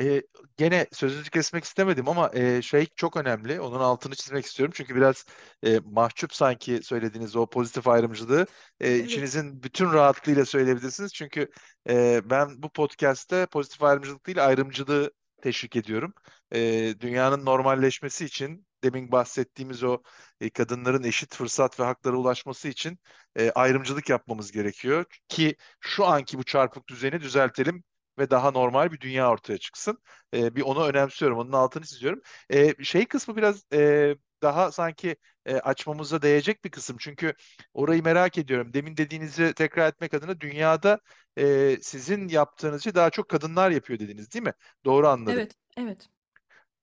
[0.00, 0.22] E,
[0.56, 3.60] gene sözünüzü kesmek istemedim ama e, şey çok önemli.
[3.60, 4.72] Onun altını çizmek istiyorum.
[4.76, 5.24] Çünkü biraz
[5.66, 8.46] e, mahcup sanki söylediğiniz o pozitif ayrımcılığı
[8.80, 9.06] e, Evet.
[9.06, 11.12] içinizin bütün rahatlığıyla söyleyebilirsiniz.
[11.14, 11.50] Çünkü
[11.88, 16.14] e, ben bu podcast'te pozitif ayrımcılık değil ayrımcılığı teşvik ediyorum.
[16.54, 20.02] E, dünyanın normalleşmesi için demin bahsettiğimiz o
[20.40, 22.98] e, kadınların eşit fırsat ve haklara ulaşması için
[23.36, 25.04] e, ayrımcılık yapmamız gerekiyor.
[25.28, 27.84] Ki şu anki bu çarpık düzeni düzeltelim
[28.18, 29.98] ve daha normal bir dünya ortaya çıksın.
[30.34, 31.38] E, bir onu önemsiyorum.
[31.38, 32.20] Onun altını çiziyorum.
[32.50, 36.96] E, şey kısmı biraz e, daha sanki e, açmamıza değecek bir kısım.
[37.00, 37.34] Çünkü
[37.74, 38.72] orayı merak ediyorum.
[38.74, 41.00] Demin dediğinizi tekrar etmek adına dünyada
[41.38, 44.52] e, sizin yaptığınız şey daha çok kadınlar yapıyor dediniz değil mi?
[44.84, 45.44] Doğru anladım.
[45.44, 46.08] Evet, evet.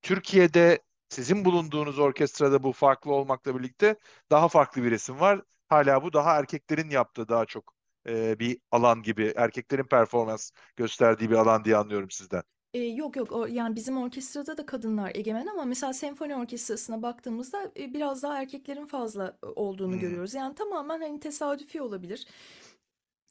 [0.02, 3.96] Türkiye'de sizin bulunduğunuz orkestrada bu farklı olmakla birlikte
[4.32, 5.42] daha farklı bir resim var.
[5.70, 7.74] Hala bu daha erkeklerin yaptığı daha çok
[8.08, 12.44] e, bir alan gibi, erkeklerin performans gösterdiği bir alan diye anlıyorum sizden.
[12.74, 17.72] E, yok yok o, yani bizim orkestrada da kadınlar egemen ama mesela senfoni orkestrasına baktığımızda
[17.78, 20.00] e, biraz daha erkeklerin fazla e, olduğunu Hmm.
[20.00, 20.34] görüyoruz.
[20.34, 22.28] Yani tamamen hani tesadüfi olabilir.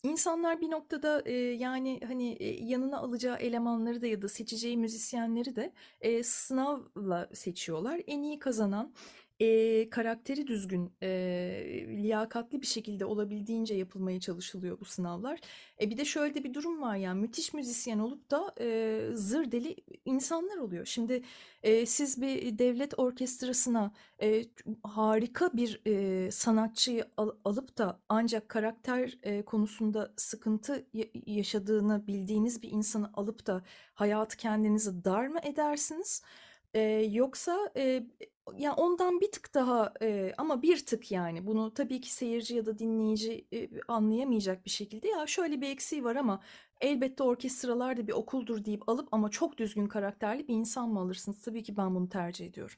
[0.02, 5.56] İnsanlar bir noktada e, yani hani e, yanına alacağı elemanları da ya da seçeceği müzisyenleri
[5.56, 8.00] de e, sınavla seçiyorlar.
[8.06, 8.94] En iyi kazanan,
[9.40, 11.08] e, karakteri düzgün, e,
[11.88, 15.40] liyakatli bir şekilde olabildiğince yapılmaya çalışılıyor bu sınavlar.
[15.80, 19.52] E bir de şöyle de bir durum var yani müthiş müzisyen olup da e, zır
[19.52, 20.86] deli insanlar oluyor.
[20.86, 21.22] Şimdi
[21.62, 24.44] e, siz bir devlet orkestrasına e,
[24.82, 32.62] harika bir e, sanatçıyı al- alıp da ancak karakter e, konusunda sıkıntı ya- yaşadığını bildiğiniz
[32.62, 33.62] bir insanı alıp da
[33.94, 36.22] hayatı kendinize dar mı edersiniz?
[36.74, 36.80] E,
[37.10, 38.02] yoksa e,
[38.56, 42.66] ya ondan bir tık daha e, ama bir tık yani bunu tabii ki seyirci ya
[42.66, 46.40] da dinleyici e, anlayamayacak bir şekilde ya şöyle bir eksiği var ama
[46.80, 51.42] elbette orkestralar da bir okuldur deyip alıp ama çok düzgün karakterli bir insan mı alırsınız?
[51.42, 52.76] Tabii ki ben bunu tercih ediyorum.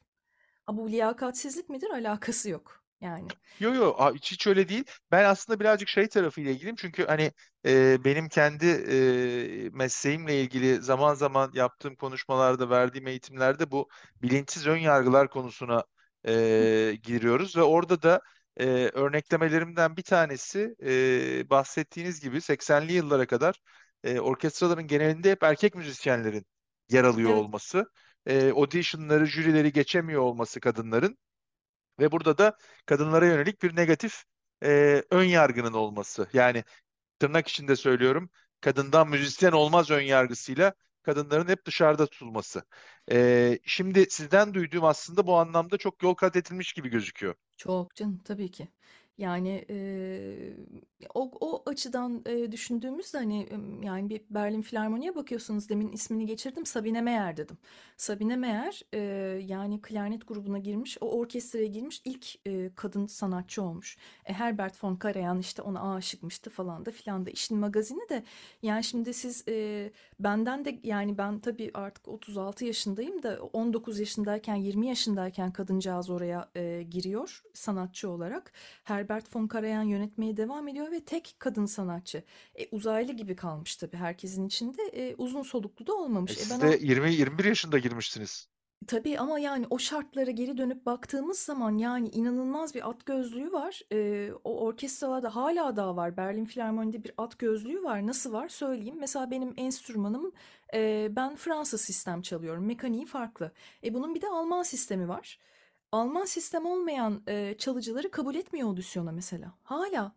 [0.67, 1.91] Ha, bu liyakatsizlik midir?
[1.91, 2.82] Alakası yok.
[3.03, 3.29] Yani.
[3.59, 4.85] Yo yo hiç, hiç öyle değil.
[5.11, 6.77] Ben aslında birazcık şey tarafıyla ilgiliyim.
[6.77, 7.33] Çünkü hani
[7.67, 13.89] e, benim kendi e, mesleğimle ilgili zaman zaman yaptığım konuşmalarda, verdiğim eğitimlerde bu
[14.23, 15.85] bilinçsiz ön yargılar konusuna
[16.29, 18.21] e, giriyoruz ve orada da
[18.57, 23.61] e, örneklemelerimden bir tanesi e, bahsettiğiniz gibi 80'li yıllara kadar
[24.05, 26.47] e, orkestraların genelinde hep erkek müzisyenlerin
[26.89, 27.39] yer alıyor Evet.
[27.39, 27.87] olması,
[28.27, 31.19] e, auditionları, jürileri geçemiyor olması kadınların.
[32.03, 34.25] Ve burada da kadınlara yönelik bir negatif
[34.65, 36.29] e, ön yargının olması.
[36.33, 36.65] Yani
[37.19, 42.63] tırnak içinde söylüyorum, kadından müzisyen olmaz ön yargısıyla kadınların hep dışarıda tutulması.
[43.13, 47.35] E, şimdi sizden duyduğum aslında bu anlamda çok yol kat edilmiş gibi gözüküyor.
[47.57, 48.69] Çok canım tabii ki.
[49.19, 50.57] Yani eee,
[51.15, 56.67] o, o açıdan eee, düşündüğümüzde hani em, yani bir Berlin Filarmoni'ye bakıyorsunuz demin ismini geçirdim
[56.67, 57.59] Sabine Meyer dedim.
[57.97, 59.01] Sabine Meyer eee,
[59.47, 63.97] yani klarnet grubuna girmiş o orkestraya girmiş ilk eee, kadın sanatçı olmuş.
[64.25, 68.23] E, Herbert von Karajan işte ona aşıkmıştı falan da filan da işin magazini de
[68.63, 74.55] yani şimdi siz eee, benden de yani ben tabii artık 36 yaşındayım da 19 yaşındayken
[74.55, 78.53] 20 yaşındayken kadıncağız oraya eee, giriyor sanatçı olarak.
[79.03, 82.23] Herbert von Karajan yönetmeye devam ediyor ve tek kadın sanatçı.
[82.55, 84.83] E, uzaylı gibi kalmış tabii herkesin içinde.
[84.83, 86.33] E, uzun soluklu da E, olmamış.
[86.33, 88.49] E, siz ben de o 20-21 yaşında girmiştiniz.
[88.87, 93.81] Tabii ama yani o şartlara geri dönüp baktığımız zaman yani inanılmaz bir at gözlüğü var.
[93.93, 96.17] Ee, o orkestralarda hala daha var.
[96.17, 98.07] Berlin Filarmoni'de bir at gözlüğü var.
[98.07, 98.97] Nasıl var söyleyeyim.
[99.01, 100.33] Mesela benim enstrümanım
[100.75, 102.67] e, ben Fransız sistem çalıyorum.
[102.67, 103.53] Mekaniği farklı.
[103.85, 105.39] E, bunun bir de Alman sistemi var.
[105.93, 109.59] Alman sistem olmayan e, çalıcıları kabul etmiyor audisyona mesela.
[109.63, 110.15] Hala.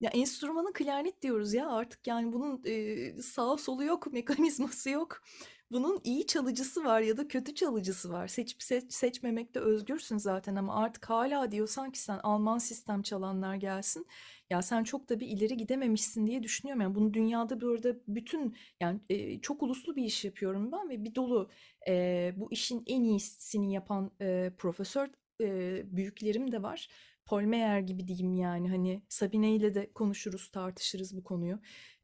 [0.00, 5.22] Ya enstrümanı klarnet diyoruz ya artık yani bunun e, sağı solu yok, mekanizması yok.
[5.70, 8.28] Bunun iyi çalıcısı var ya da kötü çalıcısı var.
[8.28, 14.06] Seçip seç, seçmemekte özgürsün zaten ama artık hala diyorsan ki sen Alman sistem çalanlar gelsin.
[14.52, 16.82] Ya sen çok da bir ileri gidememişsin diye düşünüyorum.
[16.82, 21.14] Yani bunu dünyada burada bütün yani e, çok uluslu bir iş yapıyorum ben ve bir
[21.14, 21.50] dolu
[21.88, 25.08] e, bu işin en iyisini yapan e, profesör
[25.42, 26.88] e, büyüklerim de var.
[27.26, 31.58] Paul Meyer gibi diyeyim yani hani Sabine ile de konuşuruz tartışırız bu konuyu.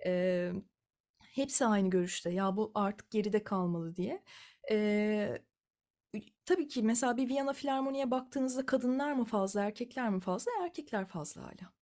[0.06, 0.52] Ee,
[1.34, 2.30] Hepsi aynı görüşte.
[2.30, 4.22] Ya bu artık geride kalmalı diye.
[4.70, 5.38] Ee,
[6.46, 10.52] tabii ki mesela bir Viyana Filarmoni'ye baktığınızda kadınlar mı fazla, erkekler mi fazla?
[10.64, 11.77] Erkekler fazla hala.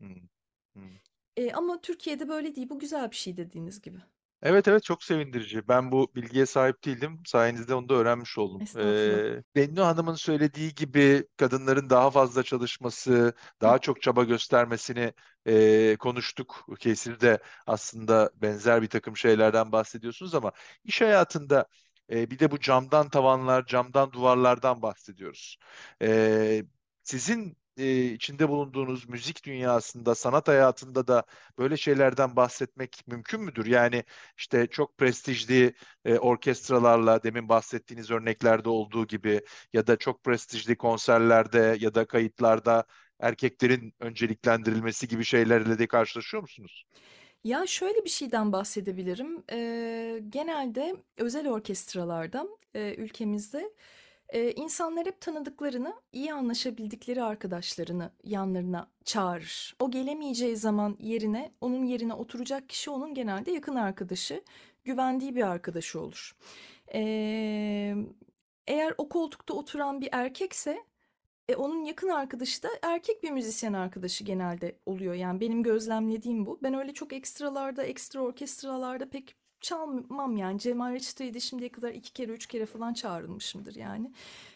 [0.00, 0.28] Hmm,
[0.74, 0.96] hmm.
[1.36, 2.68] Ee, ama Türkiye'de böyle değil.
[2.68, 3.98] Bu güzel bir şey dediğiniz gibi.
[4.42, 5.68] Evet evet çok sevindirici.
[5.68, 7.22] Ben bu bilgiye sahip değildim.
[7.26, 8.62] Sayenizde onu da öğrenmiş oldum.
[8.62, 9.36] Estağfurullah.
[9.38, 15.12] Ee, Bennu Hanım'ın söylediği gibi kadınların daha fazla çalışması, daha çok çaba göstermesini
[15.46, 20.52] e, konuştuk ki siz de aslında benzer bir takım şeylerden bahsediyorsunuz ama
[20.84, 21.66] iş hayatında
[22.10, 25.56] e, bir de bu camdan tavanlar, camdan duvarlardan bahsediyoruz.
[26.02, 26.62] E,
[27.02, 31.24] sizin e, içinde bulunduğunuz müzik dünyasında, sanat hayatında da
[31.58, 33.66] böyle şeylerden bahsetmek mümkün müdür?
[33.66, 34.04] Yani
[34.38, 39.40] işte çok prestijli e, orkestralarla demin bahsettiğiniz örneklerde olduğu gibi
[39.72, 42.84] ya da çok prestijli konserlerde ya da kayıtlarda
[43.20, 46.84] erkeklerin önceliklendirilmesi gibi şeylerle de karşılaşıyor musunuz?
[47.44, 49.44] Ya şöyle bir şeyden bahsedebilirim.
[49.52, 53.72] Ee, genelde özel orkestralarda e, ülkemizde
[54.28, 59.76] e, insanlar hep tanıdıklarını, iyi anlaşabildikleri arkadaşlarını yanlarına çağırır.
[59.80, 64.42] O gelemeyeceği zaman yerine, onun yerine oturacak kişi onun genelde yakın arkadaşı,
[64.84, 66.36] güvendiği bir arkadaşı olur.
[66.94, 67.94] Ee,
[68.66, 70.84] eğer o koltukta oturan bir erkekse
[71.48, 75.14] e, onun yakın arkadaşı da erkek bir müzisyen arkadaşı genelde oluyor.
[75.14, 76.58] Yani benim gözlemlediğim bu.
[76.62, 80.58] Ben öyle çok ekstralarda, ekstra orkestralarda pek çalmam yani.
[80.58, 84.12] Cemal Reçete'yi de şimdiye kadar iki kere, üç kere falan çağrılmışımdır yani.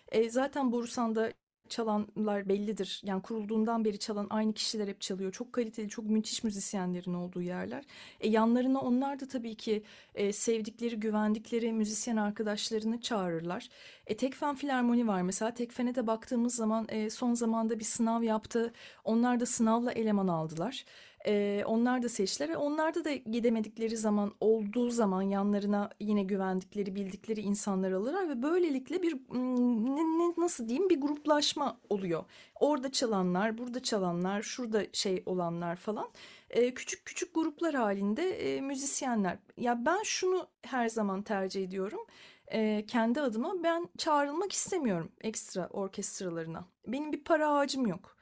[0.09, 1.33] E, zaten Borusan'da
[1.69, 3.03] çalanlar bellidir.
[3.05, 5.33] Yani kurulduğundan beri çalan aynı kişiler hep çalıyor.
[5.33, 7.85] Çok kaliteli, çok müthiş müzisyenlerin olduğu yerler.
[8.21, 9.83] E, yanlarına onlar da tabii ki
[10.15, 13.69] e, sevdikleri, güvendikleri müzisyen arkadaşlarını çağırırlar.
[14.07, 15.55] E, Tekfen Filarmoni var mesela.
[15.55, 18.73] Tekfen'e de baktığımız zaman e, son zamanda bir sınav yaptı.
[19.05, 20.85] Onlar da sınavla eleman aldılar.
[21.27, 27.41] Ee, onlar da seçtiler ve onlarda da gidemedikleri zaman olduğu zaman yanlarına yine güvendikleri, bildikleri
[27.41, 29.13] insanlar alırlar ve böylelikle bir
[29.95, 32.25] ne, ne, nasıl diyeyim bir gruplaşma oluyor.
[32.61, 36.09] Orada çalanlar, burada çalanlar, şurada şey olanlar falan.
[36.51, 39.39] Ee, küçük küçük gruplar halinde e, müzisyenler.
[39.57, 42.01] Ya ben şunu her zaman tercih ediyorum.
[42.87, 46.65] Kendi adıma ben çağrılmak istemiyorum ekstra orkestralarına.
[46.87, 48.17] Benim bir para ağacım yok.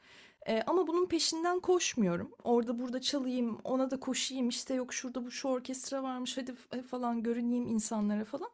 [0.49, 2.33] E, ama bunun peşinden koşmuyorum.
[2.45, 4.49] Orada burada çalayım, ona da koşayım.
[4.49, 8.51] İşte yok şurada bu şu orkestra varmış hadi falan görüneyim insanlara falan.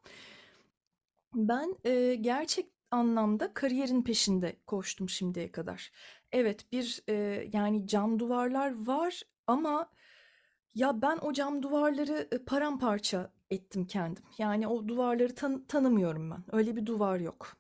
[1.35, 5.93] Ben e, gerçek anlamda kariyerin peşinde koştum şimdiye kadar.
[6.33, 7.15] Evet bir e,
[7.53, 9.91] yani cam duvarlar var ama
[10.75, 14.25] ya ben o cam duvarları e, paramparça ettim kendim.
[14.39, 16.45] Yani o duvarları tan tanımıyorum ben.
[16.53, 17.57] Öyle bir duvar yok.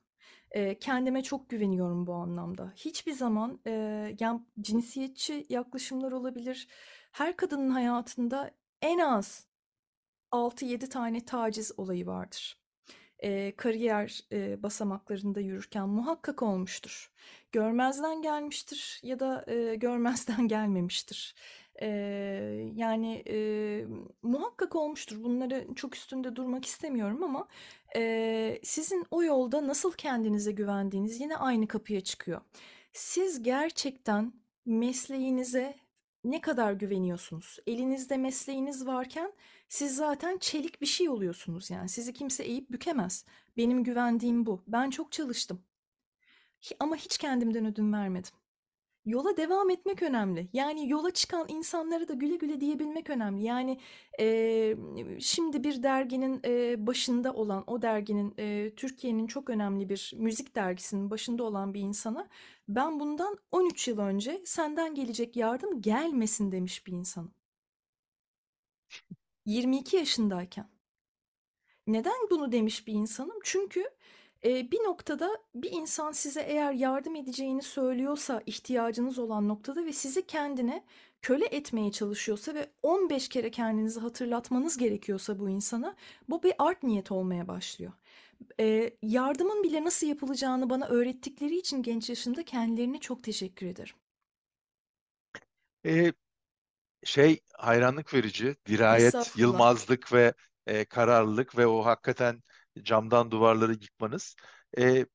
[0.55, 2.73] Eee, kendime çok güveniyorum bu anlamda.
[2.77, 6.69] Hiçbir zaman, eee, yani cinsiyetçi yaklaşımlar olabilir.
[7.12, 8.51] Her kadının hayatında
[8.83, 9.47] en az
[10.31, 12.59] 6-7 tane taciz olayı vardır.
[13.23, 17.12] Eee, kariyer, eee, basamaklarında yürürken muhakkak olmuştur.
[17.53, 21.35] Görmezden gelmiştir ya da, eee, görmezden gelmemiştir.
[22.77, 23.87] Yani, eee,
[24.23, 25.25] muhakkak olmuştur.
[25.25, 27.49] Bunları çok üstünde durmak istemiyorum ama,
[27.97, 32.40] eee, sizin o yolda nasıl kendinize güvendiğiniz yine aynı kapıya çıkıyor.
[32.92, 34.33] Siz gerçekten
[34.66, 35.77] mesleğinize
[36.25, 37.59] ne kadar güveniyorsunuz?
[37.66, 39.33] Elinizde mesleğiniz varken
[39.68, 41.88] siz zaten çelik bir şey oluyorsunuz yani.
[41.88, 43.27] Sizi kimse eğip bükemez.
[43.57, 44.62] Benim güvendiğim bu.
[44.66, 45.62] Ben çok çalıştım.
[46.81, 48.33] ama hiç kendimden ödün vermedim.
[49.07, 50.49] Yola devam etmek önemli.
[50.53, 53.43] Yani yola çıkan insanlara da güle güle diyebilmek önemli.
[53.45, 53.81] Yani
[54.21, 54.77] e,
[55.21, 61.11] şimdi bir derginin e, başında olan, o derginin e, Türkiye'nin çok önemli bir müzik dergisinin
[61.11, 62.29] başında olan bir insana
[62.69, 67.35] ben bundan 13 yıl önce senden gelecek yardım gelmesin demiş bir insanım.
[69.47, 70.69] 22 yaşındayken.
[71.87, 73.38] Neden bunu demiş bir insanım?
[73.45, 73.85] Çünkü
[74.44, 80.26] Eee, bir noktada bir insan size eğer yardım edeceğini söylüyorsa ihtiyacınız olan noktada ve sizi
[80.26, 80.85] kendine
[81.22, 85.96] köle etmeye çalışıyorsa ve 15 kere kendinizi hatırlatmanız gerekiyorsa bu insana
[86.28, 87.92] bu bir art niyet olmaya başlıyor.
[88.59, 93.94] Eee, yardımın bile nasıl yapılacağını bana öğrettikleri için genç yaşımda kendilerine çok teşekkür ederim.
[95.87, 96.12] Ee,
[97.04, 99.38] şey hayranlık verici, dirayet, Estağfurullah.
[99.38, 100.35] yılmazlık ve
[100.66, 102.42] e, kararlılık ve o hakikaten
[102.83, 104.37] camdan duvarları yıkmanız.
[104.79, 105.06] E,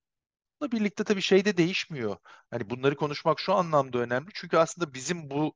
[0.62, 2.18] bununla birlikte tabii şey de değişmiyor.
[2.51, 4.30] Hani bunları konuşmak şu anlamda önemli.
[4.34, 5.53] Çünkü aslında bizim bu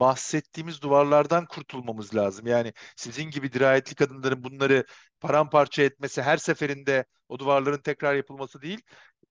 [0.00, 2.46] bahsettiğimiz duvarlardan kurtulmamız lazım.
[2.46, 4.84] Yani sizin gibi dirayetli kadınların bunları
[5.20, 8.82] paramparça etmesi her seferinde o duvarların tekrar yapılması değil.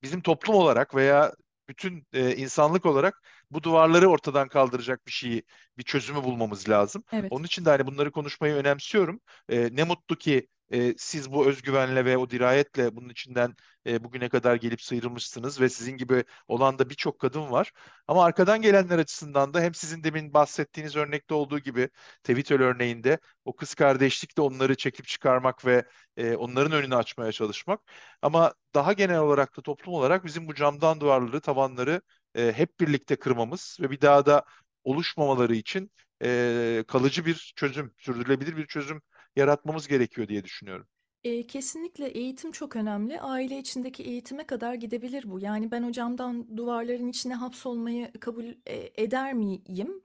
[0.04, 1.34] Bizim toplum olarak veya
[1.70, 3.22] bütün e, insanlık olarak
[3.52, 5.44] bu duvarları ortadan kaldıracak bir şeyi,
[5.78, 7.04] bir çözümü bulmamız lazım.
[7.12, 7.32] Evet.
[7.32, 9.20] Onun için de hani bunları konuşmayı önemsiyorum.
[9.50, 13.56] E, ne mutlu ki e, siz bu özgüvenle ve o dirayetle bunun içinden
[13.88, 17.72] e, bugüne kadar gelip sıyrılmışsınız ve sizin gibi olan da birçok kadın var.
[18.08, 21.90] Ama arkadan gelenler açısından da hem sizin demin bahsettiğiniz örnekte olduğu gibi
[22.24, 25.86] Twitter örneğinde o kız kardeşlikle onları çekip çıkarmak ve
[26.18, 27.82] e, onların önünü açmaya çalışmak.
[28.22, 32.02] Ama daha genel olarak da toplum olarak bizim bu camdan duvarları, tavanları
[32.36, 34.46] e, hep birlikte kırmamız ve bir daha da
[34.84, 35.92] oluşmamaları için
[36.24, 39.02] e, kalıcı bir çözüm, sürdürülebilir bir çözüm
[39.36, 40.88] yaratmamız gerekiyor diye düşünüyorum.
[41.24, 43.22] E, kesinlikle eğitim çok önemli.
[43.22, 45.40] Aile içindeki eğitime kadar gidebilir bu.
[45.40, 50.02] Yani ben hocamdan duvarların içine hapsolmayı kabul e, eder miyim?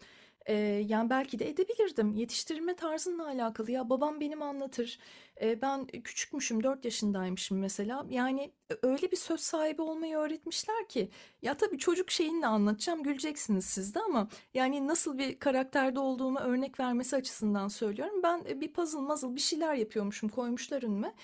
[0.47, 0.55] E,
[0.89, 2.15] yani belki de edebilirdim.
[2.15, 3.71] Yetiştirilme tarzınla alakalı.
[3.71, 4.99] Ya babam benim anlatır.
[5.43, 8.07] E, ben küçükmüşüm, 4 yaşındaymışım mesela.
[8.11, 11.11] Yani öyle bir söz sahibi olmayı öğretmişler ki.
[11.43, 16.81] Ya tabii çocuk şeyinle anlatacağım, güleceksiniz siz de ama yani nasıl bir karakterde olduğumu örnek
[16.81, 18.23] vermesi açısından söylüyorum.
[18.23, 21.15] Ben bir puzzle muzzle bir şeyler yapıyormuşum, koymuşlar önüme.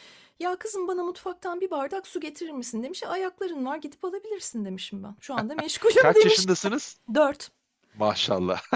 [0.41, 3.03] Ya kızım bana mutfaktan bir bardak su getirir misin demiş.
[3.03, 5.17] Ayakların var gidip alabilirsin demişim ben.
[5.21, 6.31] Şu anda meşgulüm Kaç demiş.
[6.33, 7.01] yaşındasınız?
[7.15, 7.51] 4.
[7.99, 8.63] Maşallah.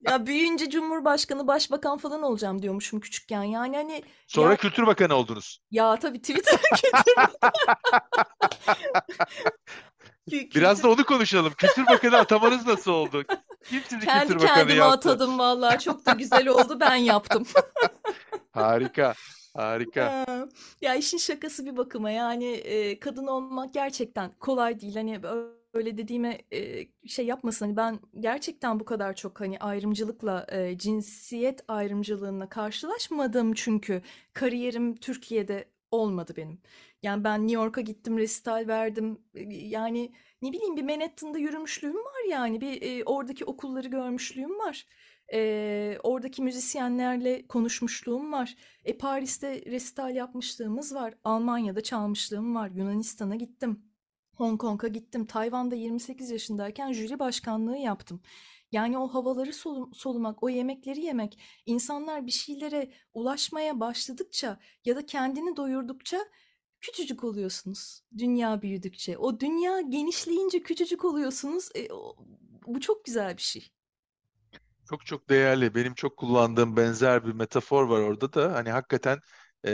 [0.00, 3.42] Ya büyüyünce Cumhurbaşkanı, Başbakan falan olacağım diyormuşum küçükken.
[3.42, 5.60] Yani hani Sonra ya Kültür Bakanı oldunuz.
[5.70, 7.14] ya tabii Twitter kültür
[10.30, 11.52] Kü- Biraz da onu konuşalım.
[11.58, 13.24] Kültür Bakanı atamanız nasıl oldu?
[13.64, 15.10] Kim sizi kendi Kültür Bakanı kendime yaptı?
[15.10, 17.46] atadım vallahi çok da güzel oldu ben yaptım.
[18.52, 19.14] Harika,
[19.56, 20.24] harika.
[20.28, 20.46] Ha,
[20.80, 24.94] Ya işin şakası bir bakıma yani e, kadın olmak gerçekten kolay değil.
[24.96, 25.22] Hani
[25.74, 26.38] öyle dediğime
[27.06, 27.66] şey yapmasın.
[27.66, 30.46] Hani ben gerçekten bu kadar çok hani ayrımcılıkla
[30.76, 34.02] cinsiyet ayrımcılığına karşılaşmadım çünkü
[34.32, 36.60] kariyerim Türkiye'de olmadı benim.
[37.02, 39.18] Yani ben New York'a gittim, resital verdim.
[39.50, 40.12] Yani
[40.42, 44.86] ne bileyim bir Manhattan'da yürümüşlüğüm var yani bir oradaki okulları görmüşlüğüm var.
[45.32, 48.56] E, oradaki müzisyenlerle konuşmuşluğum var.
[48.84, 51.14] E, Paris'te resital yapmışlığımız var.
[51.24, 52.70] Almanya'da çalmışlığım var.
[52.74, 53.89] Yunanistan'a gittim.
[54.40, 55.26] Hong Kong'a gittim.
[55.26, 58.20] Tayvan'da 28 yaşındayken jüri başkanlığı yaptım.
[58.72, 65.06] Yani o havaları solum- solumak, o yemekleri yemek, insanlar bir şeylere ulaşmaya başladıkça ya da
[65.06, 66.18] kendini doyurdukça
[66.80, 68.02] küçücük oluyorsunuz.
[68.18, 69.18] Dünya büyüdükçe.
[69.18, 71.68] O dünya genişleyince küçücük oluyorsunuz.
[71.74, 72.16] E, o-
[72.66, 73.72] bu çok güzel bir şey.
[74.90, 75.74] Çok çok değerli.
[75.74, 78.52] Benim çok kullandığım benzer bir metafor var orada da.
[78.54, 79.18] Hani hakikaten
[79.64, 79.70] e,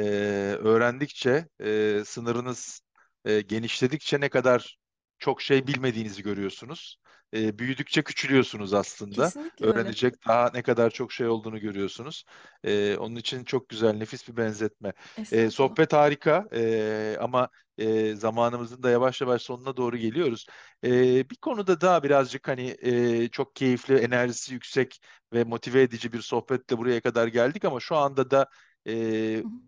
[0.61, 2.81] öğrendikçe e, sınırınız
[3.27, 4.79] e, genişledikçe ne kadar
[5.19, 6.99] çok şey bilmediğinizi görüyorsunuz.
[7.35, 9.25] E, büyüdükçe küçülüyorsunuz aslında.
[9.25, 9.79] Kesinlikle öyle.
[9.79, 12.25] Öğrenecek daha ne kadar çok şey olduğunu görüyorsunuz.
[12.65, 14.93] E, onun için çok güzel, nefis bir benzetme.
[15.33, 17.49] E, sohbet harika e, ama
[17.79, 20.47] e, zamanımızın da yavaş yavaş sonuna doğru geliyoruz.
[20.85, 20.91] E,
[21.31, 25.01] bir konuda daha birazcık hani e, çok keyifli, enerjisi yüksek
[25.33, 28.47] ve motive edici bir sohbetle buraya kadar geldik ama şu anda da
[28.89, 28.95] e,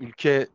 [0.01, 0.49] ülke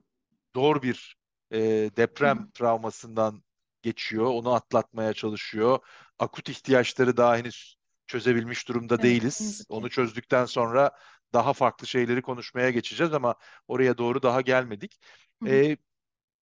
[0.55, 1.15] zor bir
[1.53, 1.91] e,
[2.23, 2.47] Hı hı.
[2.47, 3.43] deprem travmasından
[3.81, 4.25] geçiyor.
[4.25, 5.79] Onu atlatmaya çalışıyor.
[6.19, 7.75] Akut ihtiyaçları daha henüz
[8.07, 9.65] çözebilmiş durumda Evet, değiliz.
[9.69, 10.91] Onu çözdükten sonra
[11.33, 13.35] daha farklı şeyleri konuşmaya geçeceğiz ama
[13.67, 14.99] oraya doğru daha gelmedik.
[15.43, 15.49] Hı hı.
[15.49, 15.77] E,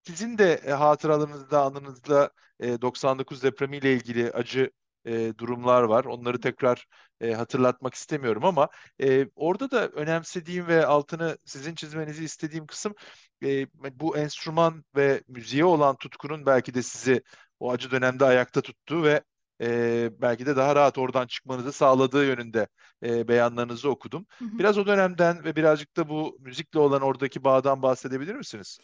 [0.04, 4.72] sizin de e, hatıralarınızda, anınızda e, 99 depremiyle ilgili acı
[5.06, 6.06] e, durumlar var.
[6.06, 6.88] Onları tekrar
[7.22, 8.70] e, hatırlatmak istemiyorum ama
[9.02, 12.96] e, orada da önemsediğim ve altını sizin çizmenizi istediğim kısım
[13.44, 13.68] e,
[14.00, 17.24] bu enstrüman ve müziğe olan tutkunun belki de sizi
[17.60, 19.24] o acı dönemde ayakta tuttuğu ve
[19.62, 22.68] e, belki de daha rahat oradan çıkmanızı sağladığı yönünde
[23.04, 24.28] e, beyanlarınızı okudum.
[24.40, 24.60] Hı hı.
[24.60, 28.80] Biraz o dönemden ve birazcık da bu müzikle olan oradaki bağdan bahsedebilir misiniz?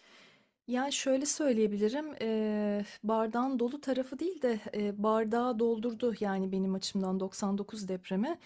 [0.67, 7.19] Ya şöyle söyleyebilirim, eee, bardağın dolu tarafı değil de eee, bardağı doldurdu yani benim açımdan
[7.19, 8.37] 99 depremi.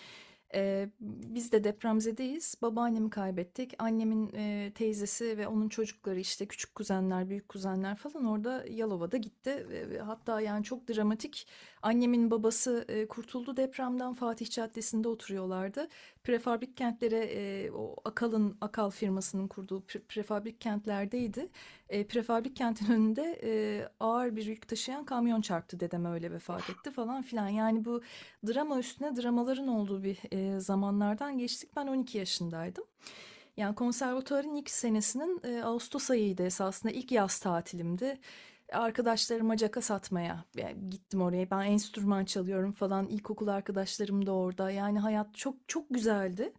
[0.54, 2.56] Eee, biz de depremzedeyiz.
[2.62, 3.74] Babaannemi kaybettik.
[3.80, 9.66] Annemin eee, teyzesi ve onun çocukları işte küçük kuzenler, büyük kuzenler falan orada Yalova'da gitti.
[9.70, 11.48] Ve Hatta yani çok dramatik.
[11.82, 15.88] Annemin babası eee, kurtuldu depremden Fatih Caddesi'nde oturuyorlardı.
[16.24, 21.50] Prefabrik kentlere eee, o Akal'ın Akal firmasının kurduğu pre- prefabrik kentlerdeydi.
[21.92, 23.52] E, prefabrik kentin önünde e,
[24.00, 27.48] ağır bir yük taşıyan kamyon çarptı dedem öyle vefat etti falan filan.
[27.48, 28.02] Yani bu
[28.48, 31.76] drama üstüne dramaların olduğu bir e, zamanlardan geçtik.
[31.76, 32.84] Ben 12 yaşındaydım.
[33.58, 38.18] Yani konservatuvarın ilk senesinin e, Ağustos ayıydı esasında ilk yaz tatilimdi.
[38.72, 41.52] Arkadaşlarıma caka satmaya yani gittim oraya.
[41.52, 43.08] Ben enstrüman çalıyorum falan.
[43.08, 44.72] İlkokul arkadaşlarım da orada.
[44.72, 46.54] Yani hayat çok çok güzeldi.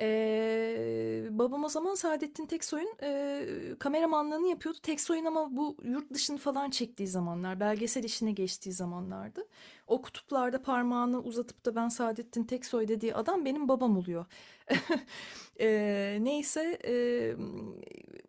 [0.00, 3.46] Ee, babam o zaman Saadettin Teksoy'un e,
[3.78, 4.78] kameramanlığını yapıyordu.
[4.82, 9.46] Teksoy'un ama bu yurt dışını falan çektiği zamanlar, belgesel işine geçtiği zamanlardı.
[9.86, 14.26] O kutuplarda parmağını uzatıp da ben Saadettin Teksoy dediği adam benim babam oluyor.
[15.60, 16.94] e, neyse e,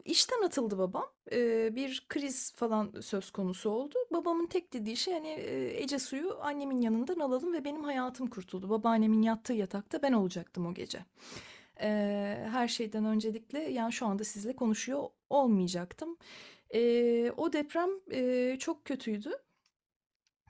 [0.06, 1.06] işten atıldı babam.
[1.32, 3.96] E, bir kriz falan söz konusu oldu.
[4.12, 5.30] Babamın tek dediği şey hani
[5.78, 8.70] Ece suyu annemin yanından alalım ve benim hayatım kurtuldu.
[8.70, 11.00] Babaannemin yattığı yatakta ben olacaktım o gece.
[11.82, 16.18] E, her şeyden öncelikle yani şu anda sizle konuşuyor olmayacaktım.
[16.74, 19.32] E, o deprem e, çok kötüydü.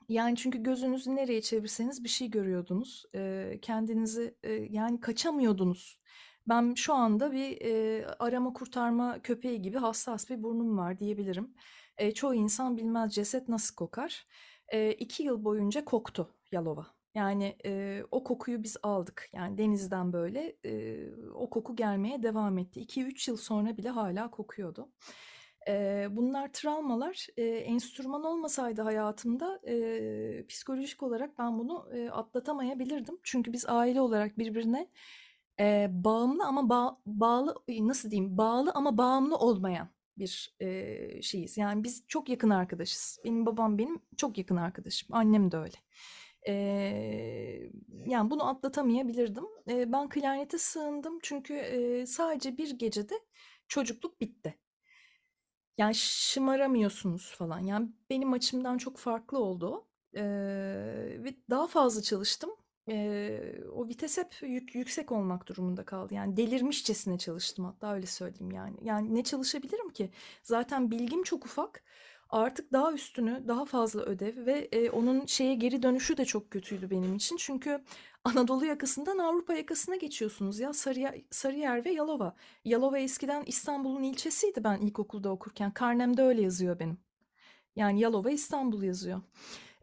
[0.09, 3.05] Yani çünkü gözünüzü nereye çevirseniz bir şey görüyordunuz.
[3.15, 5.99] E, kendinizi e, yani kaçamıyordunuz.
[6.47, 11.53] Ben şu anda bir e, arama kurtarma köpeği gibi hassas bir burnum var diyebilirim.
[11.97, 14.27] E, çoğu insan bilmez ceset nasıl kokar.
[14.67, 16.96] E, iki yıl boyunca koktu Yalova.
[17.17, 19.29] Yani e, o kokuyu biz aldık.
[19.33, 20.99] Yani denizden böyle e,
[21.33, 22.79] o koku gelmeye devam etti.
[22.81, 24.89] 2-3 yıl sonra bile hala kokuyordu.
[25.67, 27.27] E, bunlar travmalar.
[27.37, 33.19] E, enstrüman olmasaydı hayatımda e, psikolojik olarak ben bunu e, atlatamayabilirdim.
[33.23, 34.87] Çünkü biz aile olarak birbirine
[35.59, 41.57] e, bağımlı ama ba bağlı nasıl diyeyim bağlı ama bağımlı olmayan bir e, şeyiz.
[41.57, 43.19] Yani biz çok yakın arkadaşız.
[43.25, 45.09] Benim babam benim çok yakın arkadaşım.
[45.11, 45.77] Annem de öyle.
[46.47, 46.53] E,
[48.05, 49.45] yani bunu atlatamayabilirdim.
[49.69, 53.13] E, ben klarnete sığındım çünkü e, sadece bir gecede
[53.67, 54.57] çocukluk bitti.
[55.77, 57.59] Yani şımaramıyorsunuz falan.
[57.59, 59.87] Yani benim açımdan çok farklı oldu o.
[60.15, 60.23] Ee,
[61.23, 62.49] ve daha fazla çalıştım.
[62.89, 66.13] Ee, o vites hep yük, yüksek olmak durumunda kaldı.
[66.13, 68.77] Yani delirmişçesine çalıştım hatta öyle söyleyeyim yani.
[68.83, 70.09] Yani ne çalışabilirim ki?
[70.43, 71.83] Zaten bilgim çok ufak.
[72.29, 76.89] Artık daha üstünü, daha fazla ödev ve e, onun şeye geri dönüşü de çok kötüydü
[76.89, 77.37] benim için.
[77.37, 77.83] Çünkü
[78.23, 82.35] Anadolu yakasından Avrupa yakasına geçiyorsunuz ya Sarıyer, Sarıyer ve Yalova.
[82.65, 85.71] Yalova eskiden İstanbul'un ilçesiydi ben ilkokulda okurken.
[85.71, 86.97] Karnemde öyle yazıyor benim.
[87.75, 89.21] Yani Yalova İstanbul yazıyor.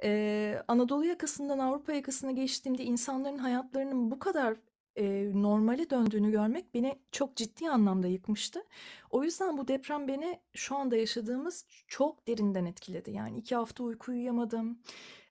[0.03, 4.57] Ee, Anadolu yakasından Avrupa yakasına geçtiğimde insanların hayatlarının bu kadar
[4.97, 8.65] e, normale döndüğünü görmek beni çok ciddi anlamda yıkmıştı.
[9.11, 13.11] O yüzden bu deprem beni şu anda yaşadığımız çok derinden etkiledi.
[13.11, 14.79] Yani iki hafta uyku uyuyamadım.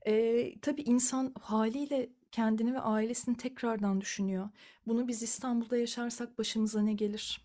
[0.05, 4.49] E, tabii insan haliyle kendini ve ailesini tekrardan düşünüyor.
[4.87, 7.41] Bunu biz İstanbul'da yaşarsak başımıza ne gelir?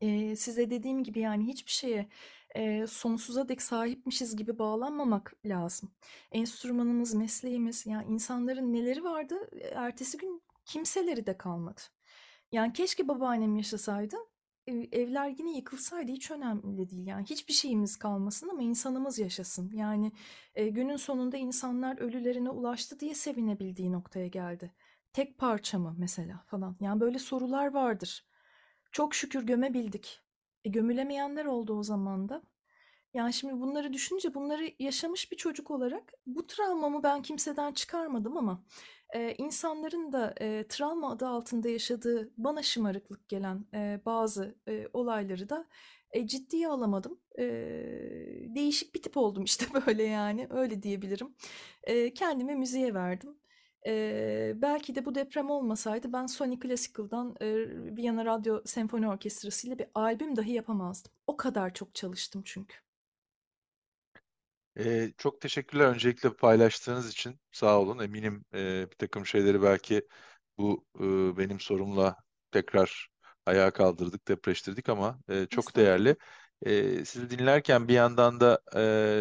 [0.00, 2.08] E, size dediğim gibi yani hiçbir şeye
[2.54, 5.90] e, sonsuza dek sahipmişiz gibi bağlanmamak lazım.
[6.32, 11.80] Enstrümanımız, mesleğimiz, yani insanların neleri vardı, ertesi gün kimseleri de kalmadı.
[12.52, 14.16] Yani keşke babaannem yaşasaydı,
[14.92, 17.06] evler yine yıkılsaydı hiç önemli değil.
[17.06, 19.70] Yani hiçbir şeyimiz kalmasın ama insanımız yaşasın.
[19.74, 20.12] Yani
[20.54, 24.72] e, günün sonunda insanlar ölülerine ulaştı diye sevinebildiği noktaya geldi.
[25.12, 26.76] Tek parça mı mesela falan.
[26.80, 28.26] Yani böyle sorular vardır.
[28.92, 30.20] Çok şükür gömebildik.
[30.64, 32.42] E, gömülemeyenler oldu o zaman da.
[33.14, 38.64] Yani şimdi bunları düşününce bunları yaşamış bir çocuk olarak bu travmamı ben kimseden çıkarmadım ama
[39.14, 45.48] e, insanların da e, travma adı altında yaşadığı bana şımarıklık gelen e, bazı e, olayları
[45.48, 45.66] da
[46.12, 47.20] e, ciddiye alamadım.
[47.38, 47.44] E,
[48.54, 51.34] değişik bir tip oldum işte böyle yani öyle diyebilirim.
[51.84, 53.36] E, kendimi müziğe verdim.
[53.86, 57.46] E, belki de bu deprem olmasaydı ben Sony Classical'dan e,
[57.96, 61.12] Viyana Radyo Senfoni Orkestrası ile bir albüm dahi yapamazdım.
[61.26, 62.76] O kadar çok çalıştım çünkü.
[64.78, 67.40] Ee, çok teşekkürler öncelikle paylaştığınız için.
[67.52, 67.98] Sağ olun.
[67.98, 70.08] Eminim e, bir takım şeyleri belki
[70.58, 72.16] bu e, benim sorumla
[72.50, 73.08] tekrar
[73.46, 76.16] ayağa kaldırdık, depreştirdik ama e, çok değerli.
[76.62, 78.60] E, sizi dinlerken bir yandan da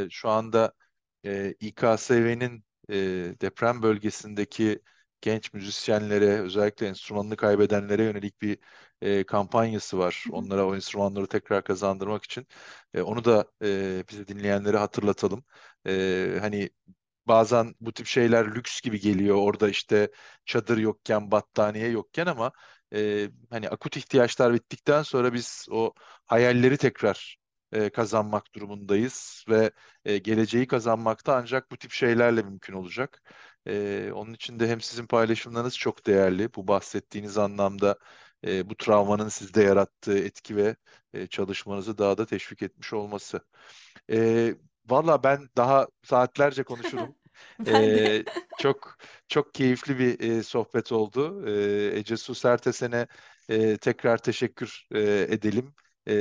[0.06, 0.74] e, şu anda
[1.26, 2.96] e, İKSV'nin e,
[3.42, 4.80] deprem bölgesindeki
[5.22, 8.58] genç müzisyenlere, özellikle enstrümanını kaybedenlere yönelik bir
[9.04, 10.26] e, kampanyası var.
[10.32, 12.48] Onlara o enstrümanları tekrar kazandırmak için.
[12.94, 15.44] E, onu da e, bize dinleyenlere hatırlatalım.
[15.88, 16.70] E, hani
[17.28, 19.36] bazen bu tip şeyler lüks gibi geliyor.
[19.38, 20.12] Orada işte
[20.46, 22.52] çadır yokken, battaniye yokken ama
[22.94, 25.94] e, hani akut ihtiyaçlar bittikten sonra biz o
[26.26, 27.38] hayalleri tekrar
[27.72, 29.72] e, kazanmak durumundayız ve
[30.06, 33.22] e, geleceği kazanmakta ancak bu tip şeylerle mümkün olacak.
[33.68, 36.54] E, onun için de hem sizin paylaşımlarınız çok değerli.
[36.54, 37.98] Bu bahsettiğiniz anlamda
[38.48, 40.76] e, bu travmanın sizde yarattığı etki ve
[41.14, 43.42] e, çalışmanızı daha da teşvik etmiş olması.
[44.12, 44.56] E,
[44.90, 47.16] Valla ben daha saatlerce konuşurum.
[47.68, 48.24] Ee,
[48.60, 51.44] çok çok keyifli bir e, sohbet oldu.
[51.48, 53.08] Ee, Ece Su Sertesen'e
[53.50, 55.74] e, tekrar teşekkür e, edelim.
[56.08, 56.14] E,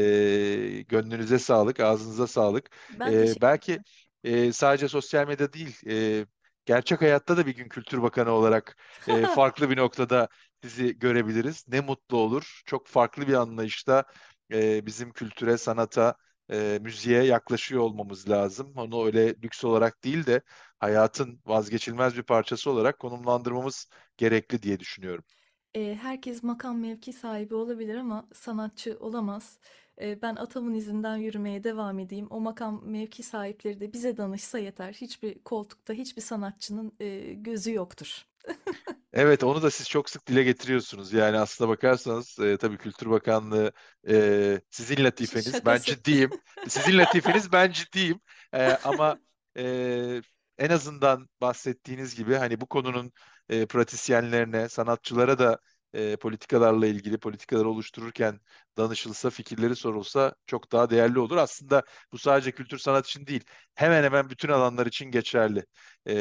[0.89, 2.71] gönlünüze sağlık, ağzınıza sağlık.
[3.01, 3.79] Ben E, belki
[4.25, 6.27] e, sadece sosyal medya değil, e,
[6.67, 10.29] gerçek hayatta da bir gün Kültür Bakanı olarak e, farklı bir noktada
[10.63, 11.65] sizi görebiliriz.
[11.69, 12.63] Ne mutlu olur.
[12.67, 14.05] Çok farklı bir anlayışta
[14.53, 16.15] e, bizim kültüre, sanata,
[16.53, 18.73] e, müziğe yaklaşıyor olmamız lazım.
[18.77, 20.43] Onu öyle lüks olarak değil de
[20.81, 23.87] hayatın vazgeçilmez bir parçası olarak konumlandırmamız
[24.17, 25.25] gerekli diye düşünüyorum.
[25.75, 29.59] E, herkes makam mevki sahibi olabilir ama sanatçı olamaz.
[30.03, 32.27] E, ben atamın izinden yürümeye devam edeyim.
[32.31, 34.93] O makam mevki sahipleri de bize danışsa yeter.
[34.93, 38.27] Hiçbir koltukta hiçbir sanatçının e, gözü yoktur.
[39.13, 41.13] Evet, onu da siz çok sık dile getiriyorsunuz.
[41.13, 43.73] Yani aslına bakarsanız e, tabii Kültür Bakanlığı
[44.09, 45.85] e, sizin latifeniz, ben Şakası.
[45.85, 46.31] ciddiyim.
[46.69, 48.21] Sizin latifeniz, ben ciddiyim.
[48.55, 49.19] E, ama
[49.59, 50.23] e,
[50.59, 53.13] en azından bahsettiğiniz gibi hani bu konunun
[53.49, 55.59] e, pratisyenlerine, sanatçılara da
[55.95, 58.41] e, politikalarla ilgili politikaları oluştururken
[58.77, 61.37] danışılsa, fikirleri sorulsa çok daha değerli olur.
[61.37, 61.83] Aslında
[62.13, 65.65] bu sadece kültür sanat için değil, hemen hemen bütün alanlar için geçerli.
[66.07, 66.15] E,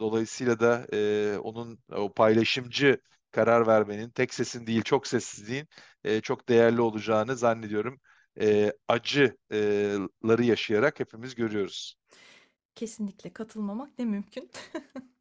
[0.00, 3.00] dolayısıyla da e, onun o paylaşımcı
[3.30, 5.68] karar vermenin, tek sesin değil çok sessizliğin
[6.04, 8.00] e, çok değerli olacağını zannediyorum.
[8.40, 11.94] E, acıları yaşayarak hepimiz görüyoruz.
[12.74, 14.50] Kesinlikle katılmamak ne mümkün.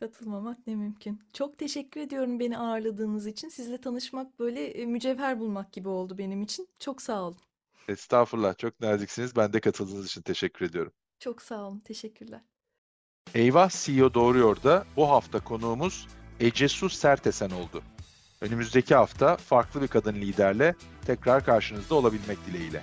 [0.00, 1.20] Katılmamak ne mümkün.
[1.32, 3.48] Çok teşekkür ediyorum beni ağırladığınız için.
[3.48, 6.68] Sizle tanışmak böyle e, mücevher bulmak gibi oldu benim için.
[6.78, 7.38] Çok sağ olun.
[7.88, 9.36] Estağfurullah, çok naziksiniz.
[9.36, 10.92] Ben de katıldığınız için teşekkür ediyorum.
[11.18, 11.78] Çok sağ olun.
[11.78, 12.40] Teşekkürler.
[13.34, 16.08] Eyvah CEO Doğruyor'da bu hafta konuğumuz
[16.40, 17.82] Ece Su Sertesen oldu.
[18.40, 20.74] Önümüzdeki hafta farklı bir kadın liderle
[21.06, 22.82] tekrar karşınızda olabilmek dileğiyle.